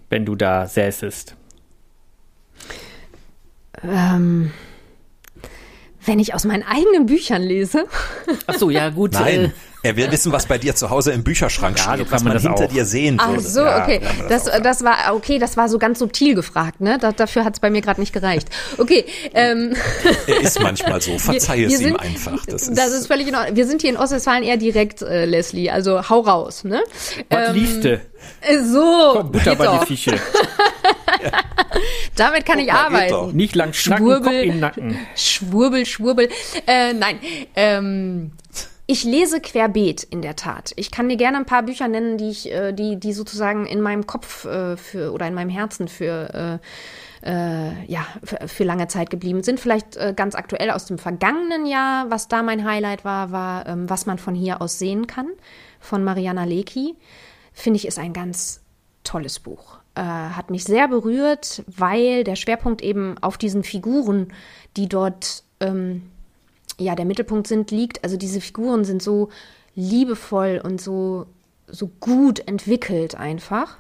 [0.10, 1.36] wenn du da säßest?
[3.84, 4.51] Ähm,
[6.06, 7.86] wenn ich aus meinen eigenen Büchern lese.
[8.48, 9.13] Ach so, ja gut.
[9.13, 9.50] Nein, Äh,
[9.89, 12.24] er will wissen, was bei dir zu Hause im Bücherschrank Ja, so steht, kann was
[12.24, 12.70] man man das hinter auch.
[12.74, 13.41] dir sehen Ach würde.
[13.44, 14.02] so, Ja, okay.
[14.30, 16.98] Das, auch das war okay, das war so ganz subtil gefragt, ne?
[17.00, 18.48] Da, dafür hat es bei mir gerade nicht gereicht.
[18.80, 19.76] Okay, ähm,
[20.28, 21.18] Er ist manchmal so.
[21.20, 22.44] Verzeih es wir ihm sind- einfach.
[22.48, 23.56] Das ist, das ist völlig in Ordnung.
[23.56, 25.70] Wir sind hier in Ostwestfalen eher direkt, äh, Leslie.
[25.70, 26.82] Also hau raus, ne?
[27.30, 27.94] was liest du?
[28.41, 30.15] Äh, So, Komm, Butter bei die Fische.
[32.15, 33.36] damit kann ich mal, geht arbeiten.
[33.36, 34.24] Nicht lang schnacken, Schwurbel.
[34.24, 35.00] Kopf in den Nacken.
[35.15, 36.30] Schwurbel, Schwurbel.
[36.68, 37.20] Äh, nein,
[37.56, 38.32] ähm,
[38.88, 40.74] ich lese querbeet in der Tat.
[40.76, 43.82] Ich kann dir gerne ein paar Bücher nennen, die ich, äh, die, die sozusagen in
[43.82, 46.60] meinem Kopf äh, für oder in meinem Herzen für
[47.24, 49.60] äh, äh, ja für, für lange Zeit geblieben sind.
[49.60, 53.89] Vielleicht äh, ganz aktuell aus dem vergangenen Jahr, was da mein Highlight war, war ähm,
[53.89, 55.30] was man von hier aus sehen kann
[55.80, 56.96] von Mariana Lecki.
[57.54, 58.62] Finde ich ist ein ganz
[59.04, 59.80] tolles Buch.
[59.95, 64.27] Äh, hat mich sehr berührt, weil der Schwerpunkt eben auf diesen Figuren,
[64.75, 66.03] die dort ähm,
[66.77, 68.03] ja der Mittelpunkt sind, liegt.
[68.03, 69.29] Also diese Figuren sind so
[69.73, 71.27] liebevoll und so,
[71.67, 73.77] so gut entwickelt einfach.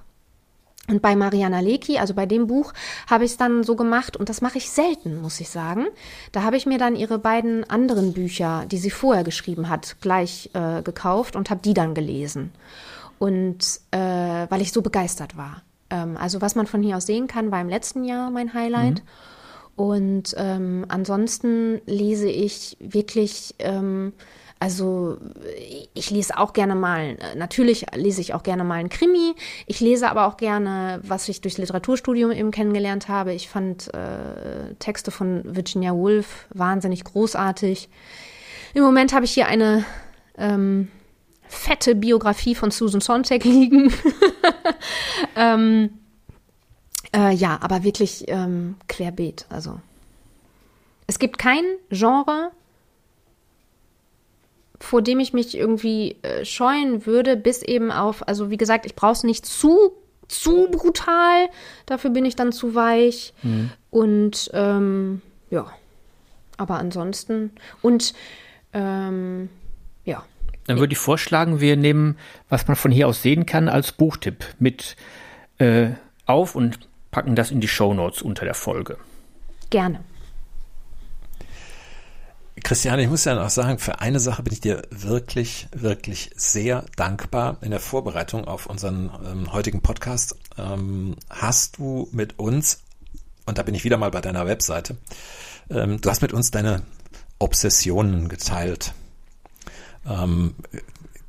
[0.87, 2.71] Und bei Mariana Lecki, also bei dem Buch,
[3.09, 5.87] habe ich es dann so gemacht, und das mache ich selten, muss ich sagen.
[6.31, 10.51] Da habe ich mir dann ihre beiden anderen Bücher, die sie vorher geschrieben hat, gleich
[10.53, 12.51] äh, gekauft und habe die dann gelesen.
[13.17, 15.63] Und äh, weil ich so begeistert war.
[15.89, 19.03] Ähm, also was man von hier aus sehen kann, war im letzten Jahr mein Highlight.
[19.75, 24.13] Und ähm, ansonsten lese ich wirklich, ähm,
[24.57, 25.17] also
[25.93, 29.35] ich lese auch gerne mal, natürlich lese ich auch gerne mal einen Krimi.
[29.65, 33.33] Ich lese aber auch gerne, was ich durchs Literaturstudium eben kennengelernt habe.
[33.33, 37.89] Ich fand äh, Texte von Virginia Woolf wahnsinnig großartig.
[38.73, 39.83] Im Moment habe ich hier eine
[40.37, 40.89] ähm,
[41.47, 43.93] fette Biografie von Susan Sontag liegen.
[45.35, 45.89] ähm,
[47.15, 49.45] äh, ja, aber wirklich ähm, querbeet.
[49.49, 49.79] Also
[51.07, 52.51] es gibt kein Genre,
[54.79, 58.95] vor dem ich mich irgendwie äh, scheuen würde, bis eben auf, also wie gesagt, ich
[58.95, 59.93] brauche es nicht zu
[60.27, 61.49] zu brutal,
[61.85, 63.33] dafür bin ich dann zu weich
[63.91, 65.67] und ähm, ja,
[66.57, 68.13] aber ansonsten und
[68.73, 69.49] ähm,
[70.03, 70.23] ja,
[70.67, 72.17] Dann würde ich vorschlagen, wir nehmen,
[72.49, 74.95] was man von hier aus sehen kann, als Buchtipp mit
[75.57, 75.91] äh,
[76.25, 76.79] auf und
[77.11, 78.97] packen das in die Shownotes unter der Folge.
[79.69, 80.03] gerne.
[82.63, 86.85] Christiane, ich muss ja noch sagen, für eine Sache bin ich dir wirklich, wirklich sehr
[86.95, 87.57] dankbar.
[87.61, 92.81] In der Vorbereitung auf unseren ähm, heutigen Podcast ähm, hast du mit uns,
[93.45, 94.97] und da bin ich wieder mal bei deiner Webseite,
[95.69, 96.81] ähm, du hast mit uns deine
[97.39, 98.93] Obsessionen geteilt.
[100.07, 100.55] Ähm,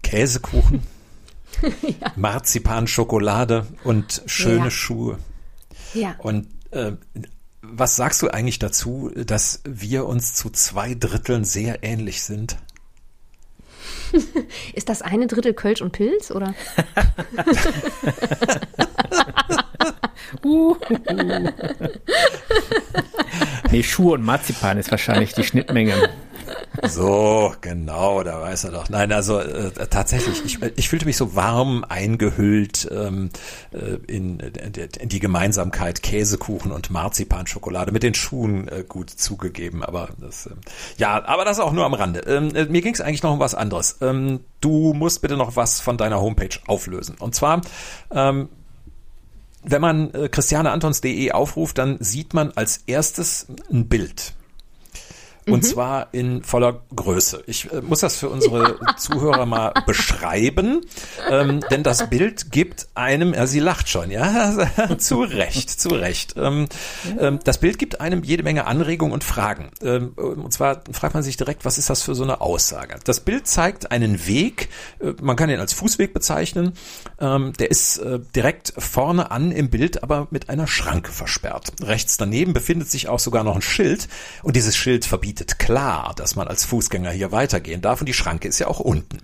[0.02, 0.82] Käsekuchen,
[2.16, 4.70] Marzipan, Schokolade und schöne Ja.
[4.70, 5.18] Schuhe.
[5.94, 6.14] Ja.
[6.18, 6.92] Und äh,
[7.62, 12.56] was sagst du eigentlich dazu, dass wir uns zu zwei Dritteln sehr ähnlich sind?
[14.74, 16.54] Ist das eine Drittel Kölsch und Pilz oder?
[23.70, 25.94] Nee, Schuhe und Marzipan ist wahrscheinlich die Schnittmenge.
[26.88, 28.88] So, genau, da weiß er doch.
[28.88, 33.30] Nein, also äh, tatsächlich, ich, ich fühlte mich so warm eingehüllt ähm,
[33.72, 40.10] äh, in, in die Gemeinsamkeit Käsekuchen und Marzipanschokolade mit den Schuhen äh, gut zugegeben, aber
[40.20, 40.50] das, äh,
[40.98, 42.20] ja, aber das auch nur am Rande.
[42.20, 43.98] Ähm, äh, mir ging es eigentlich noch um was anderes.
[44.02, 47.16] Ähm, du musst bitte noch was von deiner Homepage auflösen.
[47.18, 47.62] Und zwar
[48.12, 48.48] ähm,
[49.68, 54.34] wenn man äh, christianeantons.de aufruft, dann sieht man als erstes ein Bild.
[55.48, 55.66] Und mhm.
[55.66, 57.44] zwar in voller Größe.
[57.46, 60.80] Ich äh, muss das für unsere Zuhörer mal beschreiben,
[61.30, 64.56] ähm, denn das Bild gibt einem, ja, sie lacht schon, ja,
[64.98, 66.34] zu Recht, zu Recht.
[66.36, 66.66] Ähm,
[67.20, 69.70] ähm, das Bild gibt einem jede Menge Anregungen und Fragen.
[69.82, 72.98] Ähm, und zwar fragt man sich direkt, was ist das für so eine Aussage?
[73.04, 76.72] Das Bild zeigt einen Weg, äh, man kann ihn als Fußweg bezeichnen,
[77.20, 81.72] ähm, der ist äh, direkt vorne an im Bild, aber mit einer Schranke versperrt.
[81.82, 84.08] Rechts daneben befindet sich auch sogar noch ein Schild
[84.42, 88.14] und dieses Schild verbietet bietet klar, dass man als Fußgänger hier weitergehen darf und die
[88.14, 89.18] Schranke ist ja auch unten.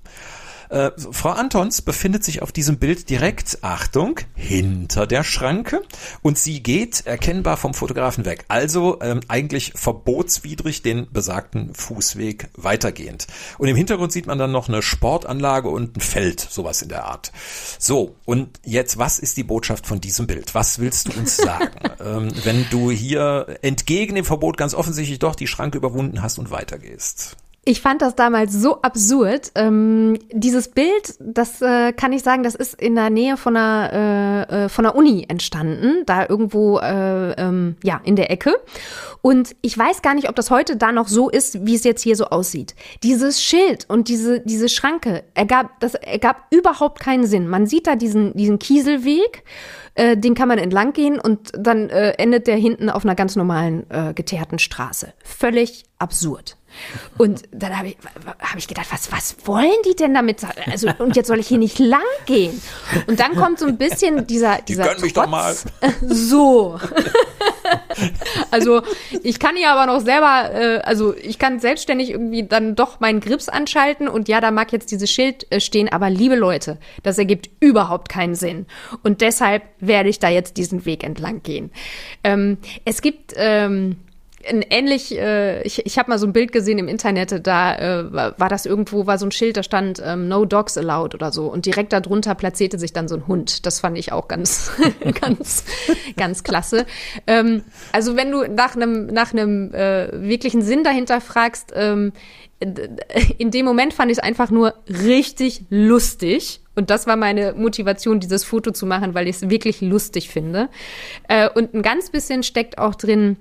[0.73, 5.83] Äh, Frau Antons befindet sich auf diesem Bild direkt, Achtung, hinter der Schranke
[6.23, 8.47] und sie geht erkennbar vom Fotografen weg.
[8.49, 13.27] Also ähm, eigentlich verbotswidrig den besagten Fußweg weitergehend.
[13.59, 17.05] Und im Hintergrund sieht man dann noch eine Sportanlage und ein Feld, sowas in der
[17.05, 17.33] Art.
[17.79, 20.55] So, und jetzt, was ist die Botschaft von diesem Bild?
[20.55, 21.69] Was willst du uns sagen,
[22.01, 26.51] ähm, wenn du hier entgegen dem Verbot ganz offensichtlich doch die Schranke überwunden hast und
[26.51, 27.37] weitergehst?
[27.65, 29.53] Ich fand das damals so absurd.
[29.55, 34.49] Ähm, dieses Bild, das äh, kann ich sagen, das ist in der Nähe von einer,
[34.51, 38.57] äh, äh, von einer Uni entstanden, da irgendwo äh, ähm, ja in der Ecke.
[39.21, 42.03] Und ich weiß gar nicht, ob das heute da noch so ist, wie es jetzt
[42.03, 42.75] hier so aussieht.
[43.05, 47.47] Dieses Schild und diese diese Schranke ergab das ergab überhaupt keinen Sinn.
[47.47, 49.45] Man sieht da diesen diesen Kieselweg
[49.95, 53.37] äh, den kann man entlang gehen und dann äh, endet der hinten auf einer ganz
[53.37, 55.13] normalen äh, geteerten Straße.
[55.23, 56.57] Völlig absurd.
[57.19, 57.97] Und dann habe ich,
[58.41, 60.43] hab ich gedacht, was, was wollen die denn damit?
[60.71, 62.61] Also, und jetzt soll ich hier nicht lang gehen.
[63.07, 64.85] Und dann kommt so ein bisschen dieser, dieser.
[64.85, 65.55] Die können mich doch mal.
[66.03, 66.79] So.
[68.51, 68.83] also,
[69.23, 73.21] ich kann ja aber noch selber, äh, also ich kann selbstständig irgendwie dann doch meinen
[73.21, 77.19] Grips anschalten und ja, da mag jetzt dieses Schild äh, stehen, aber liebe Leute, das
[77.19, 78.67] ergibt überhaupt keinen Sinn.
[79.03, 81.71] Und deshalb werde ich da jetzt diesen Weg entlang gehen.
[82.25, 83.97] Ähm, es gibt, ähm,
[84.47, 88.13] ein ähnlich, äh, ich, ich habe mal so ein Bild gesehen im Internet, da äh,
[88.13, 91.47] war das irgendwo, war so ein Schild, da stand ähm, No Dogs Allowed oder so.
[91.47, 93.67] Und direkt darunter platzierte sich dann so ein Hund.
[93.67, 94.73] Das fand ich auch ganz,
[95.21, 95.65] ganz,
[96.17, 96.87] ganz klasse.
[97.27, 102.13] Ähm, also wenn du nach einem nach äh, wirklichen Sinn dahinter fragst, ähm,
[103.39, 106.61] in dem Moment fand ich es einfach nur richtig lustig.
[106.75, 110.69] Und das war meine Motivation, dieses Foto zu machen, weil ich es wirklich lustig finde.
[111.29, 113.37] Äh, und ein ganz bisschen steckt auch drin,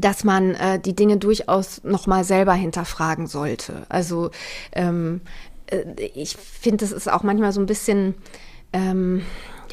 [0.00, 3.86] dass man äh, die Dinge durchaus noch mal selber hinterfragen sollte.
[3.88, 4.30] Also
[4.72, 5.20] ähm,
[5.66, 8.14] äh, ich finde, das ist auch manchmal so ein bisschen
[8.72, 9.22] ähm,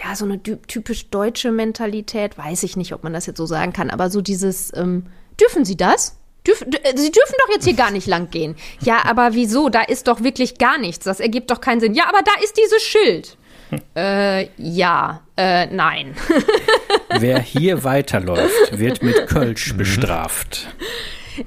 [0.03, 2.37] ja so eine typisch deutsche Mentalität.
[2.37, 5.07] Weiß ich nicht, ob man das jetzt so sagen kann, aber so dieses ähm,
[5.39, 6.17] dürfen Sie das?
[6.45, 8.55] Dürf, äh, Sie dürfen doch jetzt hier gar nicht lang gehen.
[8.81, 9.69] Ja, aber wieso?
[9.69, 11.05] Da ist doch wirklich gar nichts.
[11.05, 11.93] Das ergibt doch keinen Sinn.
[11.93, 13.37] Ja, aber da ist dieses Schild.
[13.95, 16.15] Äh, ja, äh, nein.
[17.19, 20.67] Wer hier weiterläuft, wird mit Kölsch bestraft.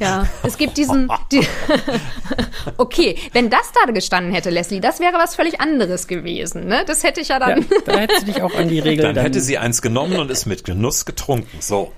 [0.00, 1.08] Ja, es gibt diesen.
[1.32, 1.46] Die,
[2.76, 6.66] okay, wenn das da gestanden hätte, Leslie, das wäre was völlig anderes gewesen.
[6.66, 6.84] Ne?
[6.86, 7.62] Das hätte ich ja dann.
[7.62, 9.06] Ja, da hätte sie dich auch an die Regeln.
[9.06, 11.58] Dann, dann hätte sie eins genommen und ist mit Genuss getrunken.
[11.60, 11.92] So.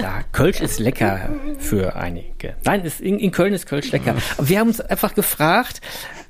[0.00, 2.56] Ja, Kölsch ist lecker für einige.
[2.64, 4.16] Nein, ist, in, in Köln ist Kölsch lecker.
[4.36, 5.80] Aber wir haben uns einfach gefragt,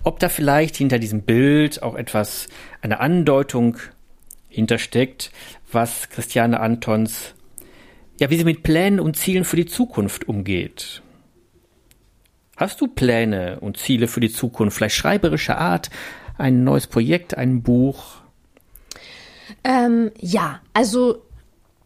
[0.02, 2.48] ob da vielleicht hinter diesem Bild auch etwas,
[2.80, 3.76] eine Andeutung
[4.48, 5.30] hintersteckt,
[5.70, 7.34] was Christiane Antons,
[8.18, 11.02] ja, wie sie mit Plänen und Zielen für die Zukunft umgeht.
[12.56, 15.88] Hast du Pläne und Ziele für die Zukunft, vielleicht schreiberischer Art,
[16.36, 18.16] ein neues Projekt, ein Buch?
[19.64, 21.22] Ähm, ja, also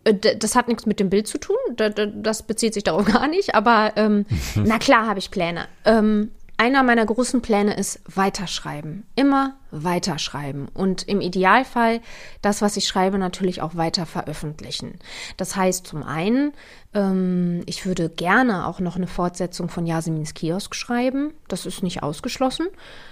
[0.05, 3.55] äh, das hat nichts mit dem Bild zu tun, das bezieht sich darauf gar nicht,
[3.55, 5.69] aber ähm, na klar habe ich Pläne.
[5.85, 9.07] Ähm, einer meiner großen Pläne ist weiterschreiben.
[9.17, 10.69] Immer weiterschreiben.
[10.73, 12.01] Und im Idealfall
[12.43, 14.99] das, was ich schreibe, natürlich auch weiter veröffentlichen.
[15.37, 16.53] Das heißt zum einen,
[16.95, 21.35] ähm, ich würde gerne auch noch eine Fortsetzung von Yasemins Kiosk schreiben.
[21.49, 22.69] Das ist nicht ausgeschlossen,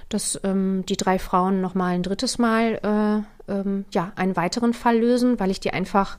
[0.08, 4.72] dass ähm, die drei Frauen noch mal ein drittes Mal äh, ähm, ja, einen weiteren
[4.72, 6.18] Fall lösen, weil ich die einfach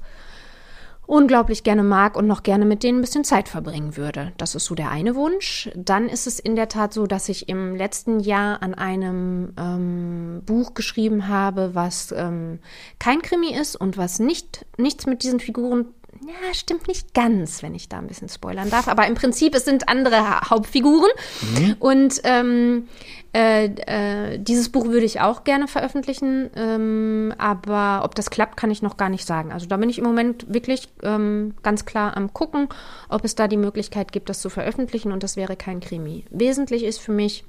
[1.13, 4.33] unglaublich gerne mag und noch gerne mit denen ein bisschen Zeit verbringen würde.
[4.37, 5.69] Das ist so der eine Wunsch.
[5.75, 10.41] Dann ist es in der Tat so, dass ich im letzten Jahr an einem ähm,
[10.43, 12.57] Buch geschrieben habe, was ähm,
[12.97, 15.85] kein Krimi ist und was nicht nichts mit diesen Figuren
[16.21, 18.87] ja, stimmt nicht ganz, wenn ich da ein bisschen spoilern darf.
[18.87, 21.09] Aber im Prinzip, es sind andere Hauptfiguren.
[21.41, 21.75] Mhm.
[21.79, 22.87] Und ähm,
[23.33, 26.49] äh, äh, dieses Buch würde ich auch gerne veröffentlichen.
[26.55, 29.51] Ähm, aber ob das klappt, kann ich noch gar nicht sagen.
[29.51, 32.69] Also da bin ich im Moment wirklich ähm, ganz klar am gucken,
[33.09, 35.11] ob es da die Möglichkeit gibt, das zu veröffentlichen.
[35.11, 36.25] Und das wäre kein Krimi.
[36.29, 37.43] Wesentlich ist für mich,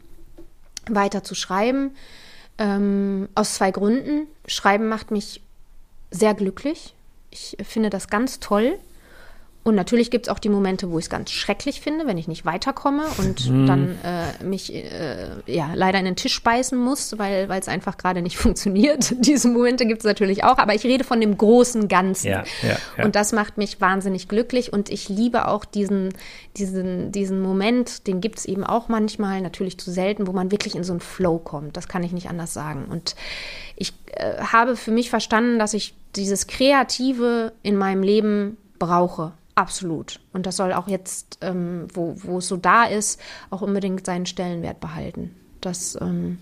[0.89, 1.93] weiter zu schreiben.
[2.59, 4.27] Ähm, aus zwei Gründen.
[4.47, 5.41] Schreiben macht mich
[6.11, 6.95] sehr glücklich
[7.35, 8.78] ich finde das ganz toll.
[9.65, 12.29] Und natürlich gibt es auch die Momente, wo ich es ganz schrecklich finde, wenn ich
[12.29, 13.67] nicht weiterkomme und mhm.
[13.67, 18.21] dann äh, mich äh, ja leider in den Tisch beißen muss, weil es einfach gerade
[18.21, 19.15] nicht funktioniert.
[19.21, 22.29] Diese Momente gibt es natürlich auch, aber ich rede von dem großen Ganzen.
[22.29, 23.05] Ja, ja, ja.
[23.07, 26.11] Und das macht mich wahnsinnig glücklich und ich liebe auch diesen,
[26.59, 30.75] diesen, diesen Moment, den gibt es eben auch manchmal, natürlich zu selten, wo man wirklich
[30.77, 31.79] in so einen Flow kommt.
[31.79, 32.85] Das kann ich nicht anders sagen.
[32.91, 33.17] Und
[33.77, 39.33] ich äh, habe für mich verstanden, dass ich dieses Kreative in meinem Leben brauche.
[39.55, 40.20] Absolut.
[40.32, 44.26] Und das soll auch jetzt, ähm, wo, wo es so da ist, auch unbedingt seinen
[44.26, 45.34] Stellenwert behalten.
[45.61, 46.38] Das, ähm,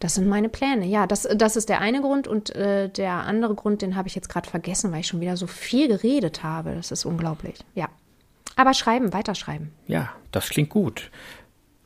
[0.00, 0.86] das sind meine Pläne.
[0.86, 2.26] Ja, das, das ist der eine Grund.
[2.26, 5.36] Und äh, der andere Grund, den habe ich jetzt gerade vergessen, weil ich schon wieder
[5.36, 6.74] so viel geredet habe.
[6.74, 7.58] Das ist unglaublich.
[7.74, 7.88] Ja.
[8.56, 9.72] Aber schreiben, weiterschreiben.
[9.86, 11.10] Ja, das klingt gut.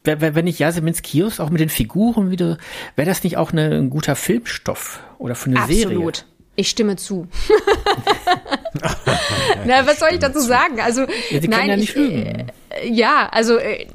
[0.02, 2.56] Wenn ich Jasemins Kiosk auch mit den Figuren wieder,
[2.96, 5.78] wäre das nicht auch eine, ein guter Filmstoff oder für eine Absolut.
[5.78, 5.96] Serie?
[5.96, 6.26] Absolut.
[6.60, 7.26] Ich stimme zu.
[9.64, 10.78] Na, was soll ich dazu sagen?
[10.78, 12.26] Also, ja, nein, ja nicht ich,
[12.84, 13.86] ja, also äh,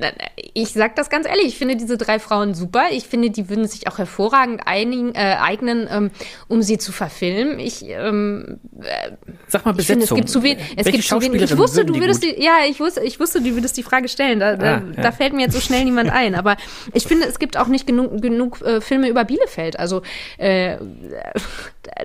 [0.54, 2.86] ich sag das ganz ehrlich, ich finde diese drei Frauen super.
[2.92, 6.12] Ich finde, die würden sich auch hervorragend einigen, äh, eignen, ähm,
[6.48, 7.60] um sie zu verfilmen.
[7.60, 9.12] Ich ähm, äh,
[9.48, 10.02] sag mal Besetzung.
[10.02, 10.64] Finde, es gibt zu wenig.
[10.76, 11.42] Es gibt zu wenig.
[11.42, 14.40] Ich wusste, du würdest die, ja, ich wusste, ich wusste, du würdest die Frage stellen.
[14.40, 14.82] Da, ah, da, ja.
[15.02, 16.36] da, fällt mir jetzt so schnell niemand ein.
[16.36, 16.58] Aber
[16.94, 19.80] ich finde, es gibt auch nicht genug, genug äh, Filme über Bielefeld.
[19.80, 20.02] Also
[20.38, 20.78] äh,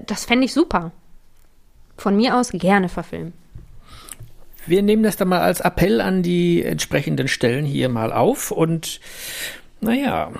[0.07, 0.93] das fände ich super.
[1.97, 3.33] Von mir aus gerne verfilmen.
[4.67, 9.01] Wir nehmen das dann mal als Appell an die entsprechenden Stellen hier mal auf und
[9.81, 10.33] naja,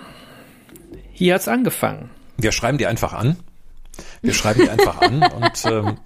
[1.13, 2.11] hier hat es angefangen.
[2.37, 3.37] Wir schreiben die einfach an.
[4.23, 5.99] Wir schreiben die einfach an und ähm,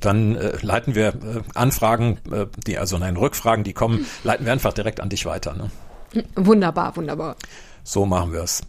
[0.00, 4.52] dann äh, leiten wir äh, Anfragen, äh, die also nein, Rückfragen, die kommen, leiten wir
[4.52, 5.54] einfach direkt an dich weiter.
[5.54, 5.70] Ne?
[6.36, 7.36] Wunderbar, wunderbar.
[7.84, 8.62] So machen wir es.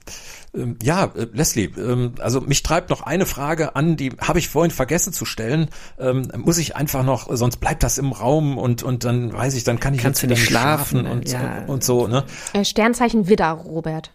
[0.55, 4.49] Ähm, ja, äh, Leslie, ähm, also mich treibt noch eine Frage an, die habe ich
[4.49, 5.69] vorhin vergessen zu stellen.
[5.99, 9.63] Ähm, muss ich einfach noch, sonst bleibt das im Raum und und dann weiß ich,
[9.63, 11.59] dann kann ich Kannst jetzt nicht schlafen, schlafen und, ja.
[11.59, 12.07] und, und so.
[12.07, 12.23] Ne?
[12.53, 14.11] Äh, Sternzeichen Widder, Robert.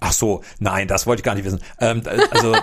[0.00, 1.60] Ach so, nein, das wollte ich gar nicht wissen.
[1.80, 2.52] Ähm, also,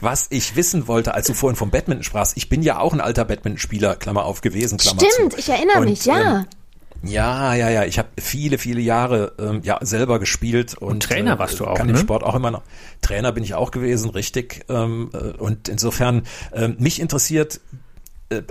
[0.00, 3.00] was ich wissen wollte, als du vorhin vom Badminton sprachst, ich bin ja auch ein
[3.00, 5.38] alter Badmintonspieler, Klammer auf gewesen, Klammer Stimmt, zu.
[5.38, 6.40] ich erinnere und, mich, ja.
[6.40, 6.46] Ähm,
[7.04, 7.84] ja, ja, ja.
[7.84, 11.76] Ich habe viele, viele Jahre ähm, ja selber gespielt und, und Trainer warst du auch.
[11.76, 11.94] Kann ne?
[11.94, 12.62] im Sport auch immer noch.
[13.00, 14.64] Trainer bin ich auch gewesen, richtig.
[14.68, 16.22] Ähm, äh, und insofern
[16.52, 17.76] ähm, mich interessiert äh,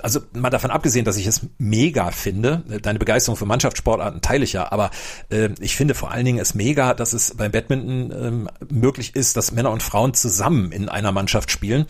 [0.02, 4.44] also mal davon abgesehen, dass ich es mega finde, äh, deine Begeisterung für Mannschaftssportarten teile
[4.44, 4.92] ich ja, aber
[5.30, 9.38] äh, ich finde vor allen Dingen es mega, dass es beim Badminton ähm, möglich ist,
[9.38, 11.86] dass Männer und Frauen zusammen in einer Mannschaft spielen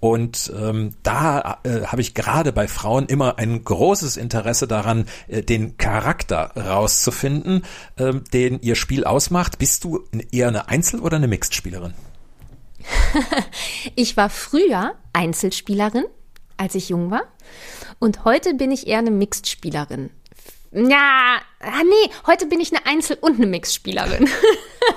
[0.00, 5.42] und ähm, da äh, habe ich gerade bei Frauen immer ein großes Interesse daran, äh,
[5.42, 7.64] den Charakter rauszufinden,
[7.96, 9.58] äh, den ihr Spiel ausmacht.
[9.58, 11.92] Bist du eher eine Einzel- oder eine Mixed-Spielerin?
[13.94, 16.06] ich war früher Einzelspielerin,
[16.60, 17.22] als ich jung war.
[17.98, 20.10] Und heute bin ich eher eine Mixed-Spielerin.
[20.72, 24.28] Ja, ah nee, heute bin ich eine Einzel- und eine Mixspielerin.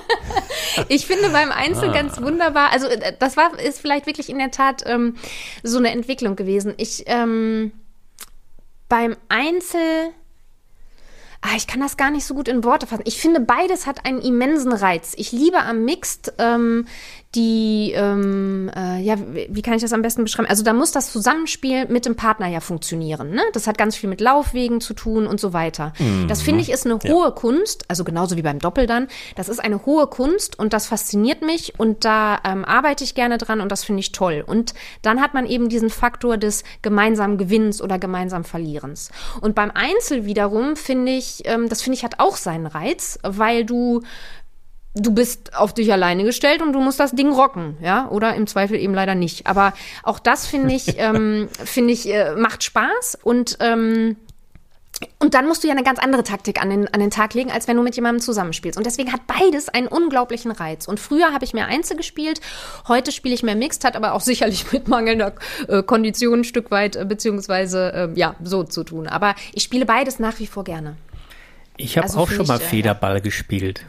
[0.88, 1.92] ich finde beim Einzel ah.
[1.92, 5.16] ganz wunderbar, also äh, das war, ist vielleicht wirklich in der Tat ähm,
[5.64, 6.74] so eine Entwicklung gewesen.
[6.76, 7.72] Ich, ähm,
[8.88, 10.10] beim Einzel,
[11.40, 13.02] ah, ich kann das gar nicht so gut in Worte fassen.
[13.04, 15.14] Ich finde, beides hat einen immensen Reiz.
[15.16, 16.86] Ich liebe am Mixed ähm,
[17.34, 19.16] die, ähm, äh, ja,
[19.48, 20.48] wie kann ich das am besten beschreiben?
[20.48, 23.30] Also da muss das Zusammenspiel mit dem Partner ja funktionieren.
[23.30, 23.42] Ne?
[23.52, 25.92] Das hat ganz viel mit Laufwegen zu tun und so weiter.
[25.98, 26.28] Mhm.
[26.28, 27.30] Das finde ich ist eine hohe ja.
[27.30, 29.08] Kunst, also genauso wie beim Doppel dann.
[29.36, 33.38] Das ist eine hohe Kunst und das fasziniert mich und da ähm, arbeite ich gerne
[33.38, 34.44] dran und das finde ich toll.
[34.46, 39.10] Und dann hat man eben diesen Faktor des gemeinsamen Gewinns oder gemeinsamen Verlierens.
[39.40, 43.64] Und beim Einzel wiederum finde ich, ähm, das finde ich hat auch seinen Reiz, weil
[43.64, 44.02] du
[44.94, 48.46] du bist auf dich alleine gestellt und du musst das Ding rocken, ja, oder im
[48.46, 49.46] Zweifel eben leider nicht.
[49.46, 54.16] Aber auch das finde ich, ähm, finde ich, äh, macht Spaß und ähm,
[55.18, 57.50] und dann musst du ja eine ganz andere Taktik an den, an den Tag legen,
[57.50, 58.78] als wenn du mit jemandem zusammenspielst.
[58.78, 60.86] Und deswegen hat beides einen unglaublichen Reiz.
[60.86, 62.40] Und früher habe ich mehr Einzel gespielt,
[62.86, 65.34] heute spiele ich mehr Mixed, hat aber auch sicherlich mit mangelnder
[65.68, 69.08] äh, Kondition ein Stück weit, äh, beziehungsweise äh, ja, so zu tun.
[69.08, 70.96] Aber ich spiele beides nach wie vor gerne.
[71.76, 73.84] Ich habe also auch schon mal Federball gespielt.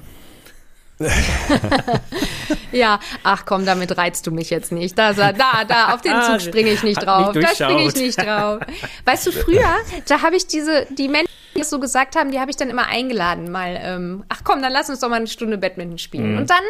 [2.71, 4.97] ja, ach komm, damit reizt du mich jetzt nicht.
[4.97, 7.33] Da, da, da, auf den Zug ah, springe ich nicht drauf.
[7.33, 8.61] Da springe ich nicht drauf.
[9.03, 9.75] Weißt du, früher,
[10.07, 12.69] da habe ich diese, die Menschen, die es so gesagt haben, die habe ich dann
[12.69, 16.33] immer eingeladen, mal, ähm, ach komm, dann lass uns doch mal eine Stunde Badminton spielen.
[16.33, 16.37] Mhm.
[16.39, 16.63] Und dann,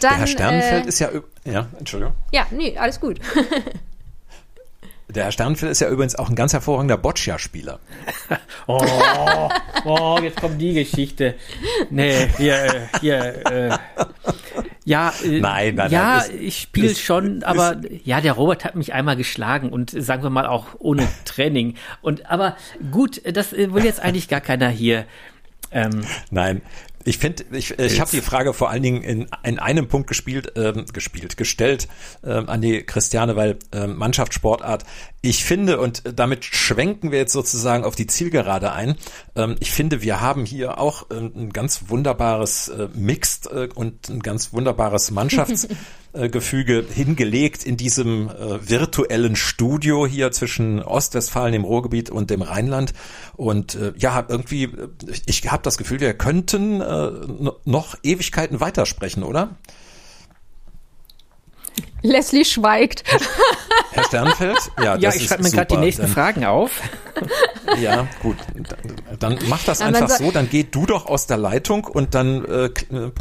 [0.00, 0.10] dann.
[0.10, 1.10] Der Herr Sternfeld äh, ist ja,
[1.44, 2.14] ja, Entschuldigung.
[2.32, 3.18] Ja, nee, alles gut.
[5.08, 7.78] Der Herr Sternfeld ist ja übrigens auch ein ganz hervorragender Boccia-Spieler.
[8.66, 9.48] oh,
[9.84, 11.36] oh, jetzt kommt die Geschichte.
[11.90, 13.78] Nee, hier, hier, äh,
[14.84, 18.74] ja, äh, nein, nein, ja, nein, ich spiele schon, aber ist, ja, der Robert hat
[18.74, 21.74] mich einmal geschlagen und sagen wir mal auch ohne Training.
[22.02, 22.56] Und aber
[22.90, 25.04] gut, das will jetzt eigentlich gar keiner hier.
[25.72, 26.62] Ähm, Nein,
[27.06, 30.52] ich finde, ich, ich habe die Frage vor allen Dingen in, in einem Punkt gespielt,
[30.56, 31.86] ähm, gespielt, gestellt
[32.24, 34.84] ähm, an die Christiane, weil ähm, Mannschaftssportart.
[35.22, 38.96] Ich finde und damit schwenken wir jetzt sozusagen auf die Zielgerade ein.
[39.36, 44.08] Ähm, ich finde, wir haben hier auch ähm, ein ganz wunderbares äh, Mixed äh, und
[44.08, 45.68] ein ganz wunderbares Mannschafts
[46.28, 52.94] Gefüge hingelegt in diesem äh, virtuellen Studio hier zwischen Ostwestfalen, dem Ruhrgebiet und dem Rheinland.
[53.36, 54.88] Und äh, ja, irgendwie, äh,
[55.26, 57.10] ich habe das Gefühl, wir könnten äh,
[57.64, 59.56] noch Ewigkeiten weitersprechen, oder?
[62.02, 63.04] Leslie schweigt.
[63.92, 64.58] Herr Sternfeld?
[64.82, 66.80] Ja, ja ich schreibe mir gerade die nächsten dann, Fragen auf.
[67.80, 68.36] Ja, gut.
[69.18, 72.70] Dann mach das einfach so, dann geh du doch aus der Leitung und dann äh,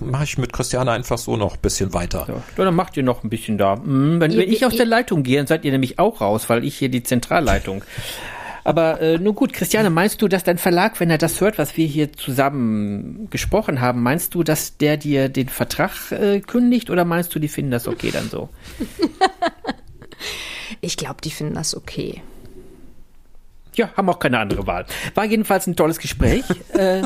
[0.03, 2.25] mache ich mit Christiane einfach so noch ein bisschen weiter.
[2.27, 3.75] Ja, dann macht ihr noch ein bisschen da.
[3.75, 6.63] Hm, wenn, wenn ich aus der Leitung gehe, dann seid ihr nämlich auch raus, weil
[6.63, 7.83] ich hier die Zentralleitung
[8.65, 11.77] aber äh, nun gut, Christiane, meinst du, dass dein Verlag, wenn er das hört, was
[11.77, 17.05] wir hier zusammen gesprochen haben, meinst du, dass der dir den Vertrag äh, kündigt oder
[17.05, 18.49] meinst du, die finden das okay dann so?
[20.81, 22.23] ich glaube, die finden das okay.
[23.75, 24.87] Ja, haben auch keine andere Wahl.
[25.13, 26.43] War jedenfalls ein tolles Gespräch.
[26.73, 27.03] äh,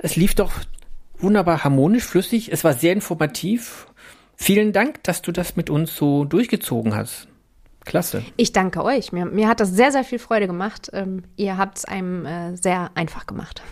[0.00, 0.52] es lief doch
[1.16, 2.52] wunderbar harmonisch, flüssig.
[2.52, 3.86] Es war sehr informativ.
[4.36, 7.26] Vielen Dank, dass du das mit uns so durchgezogen hast.
[7.84, 8.24] Klasse.
[8.36, 9.12] Ich danke euch.
[9.12, 10.90] Mir, mir hat das sehr, sehr viel Freude gemacht.
[10.92, 13.62] Ähm, ihr habt es einem äh, sehr einfach gemacht.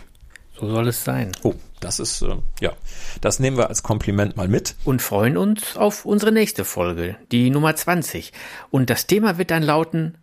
[0.59, 1.31] So soll es sein.
[1.41, 2.73] Oh, das ist, äh, ja,
[3.21, 4.75] das nehmen wir als Kompliment mal mit.
[4.83, 8.31] Und freuen uns auf unsere nächste Folge, die Nummer 20.
[8.69, 10.17] Und das Thema wird dann lauten,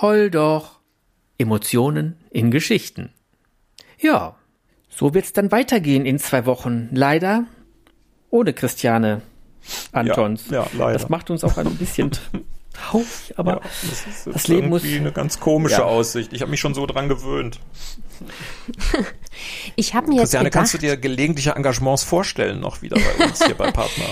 [0.00, 0.80] Heul doch,
[1.38, 3.12] Emotionen in Geschichten.
[3.98, 4.36] Ja,
[4.88, 6.88] so wird es dann weitergehen in zwei Wochen.
[6.92, 7.44] Leider
[8.30, 9.22] ohne Christiane
[9.92, 10.50] Antons.
[10.50, 10.98] Ja, ja, leider.
[10.98, 12.10] Das macht uns auch ein bisschen
[12.72, 15.84] traurig, aber ja, das, ist das Leben muss eine ganz komische ja.
[15.84, 16.32] Aussicht.
[16.32, 17.60] Ich habe mich schon so dran gewöhnt.
[19.76, 23.24] ich habe mir Christiane, jetzt gedacht, kannst du dir gelegentliche Engagements vorstellen noch wieder bei
[23.24, 24.04] uns hier bei Partner?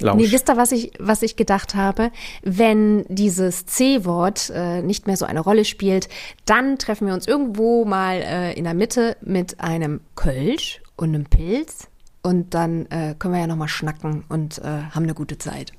[0.00, 0.16] Lausch.
[0.16, 2.10] Nee, wisst ihr, was ich, was ich gedacht habe?
[2.42, 6.08] Wenn dieses C-Wort äh, nicht mehr so eine Rolle spielt,
[6.46, 11.26] dann treffen wir uns irgendwo mal äh, in der Mitte mit einem Kölsch und einem
[11.26, 11.88] Pilz
[12.22, 15.72] und dann äh, können wir ja nochmal schnacken und äh, haben eine gute Zeit.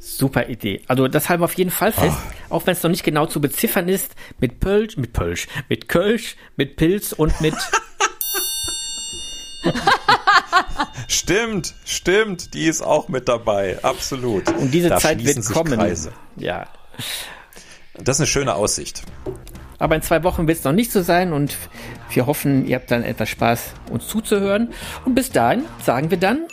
[0.00, 0.82] Super Idee.
[0.88, 2.16] Also das halten wir auf jeden Fall fest,
[2.50, 2.54] oh.
[2.54, 6.36] auch wenn es noch nicht genau zu beziffern ist, mit Pölsch, mit Pölsch, mit Kölsch,
[6.56, 7.54] mit Pilz und mit
[11.08, 14.50] stimmt, stimmt, die ist auch mit dabei, absolut.
[14.56, 15.78] Und diese da Zeit wird kommen.
[15.78, 16.12] Kreise.
[16.36, 16.66] Ja.
[17.94, 19.02] Das ist eine schöne Aussicht.
[19.78, 21.56] Aber in zwei Wochen wird es noch nicht so sein und
[22.10, 24.72] wir hoffen, ihr habt dann etwas Spaß, uns zuzuhören.
[25.04, 26.46] Und bis dahin sagen wir dann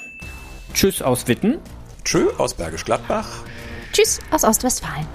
[0.73, 1.59] Tschüss aus Witten.
[2.07, 3.43] Tschö aus Bergisch Gladbach.
[3.91, 5.05] Tschüss aus Ostwestfalen.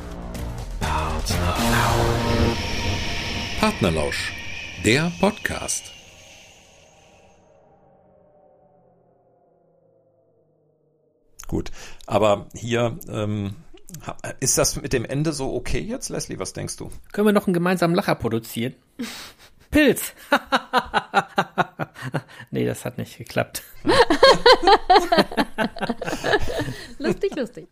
[3.58, 4.34] Partnerlausch,
[4.84, 5.90] der Podcast.
[11.48, 11.70] Gut,
[12.06, 13.56] aber hier ähm,
[14.40, 16.38] ist das mit dem Ende so okay jetzt, Leslie?
[16.38, 16.90] Was denkst du?
[17.12, 18.74] Können wir noch einen gemeinsamen Lacher produzieren?
[19.70, 20.12] Pilz!
[22.50, 23.62] nee, das hat nicht geklappt.
[26.98, 27.68] lustig, lustig.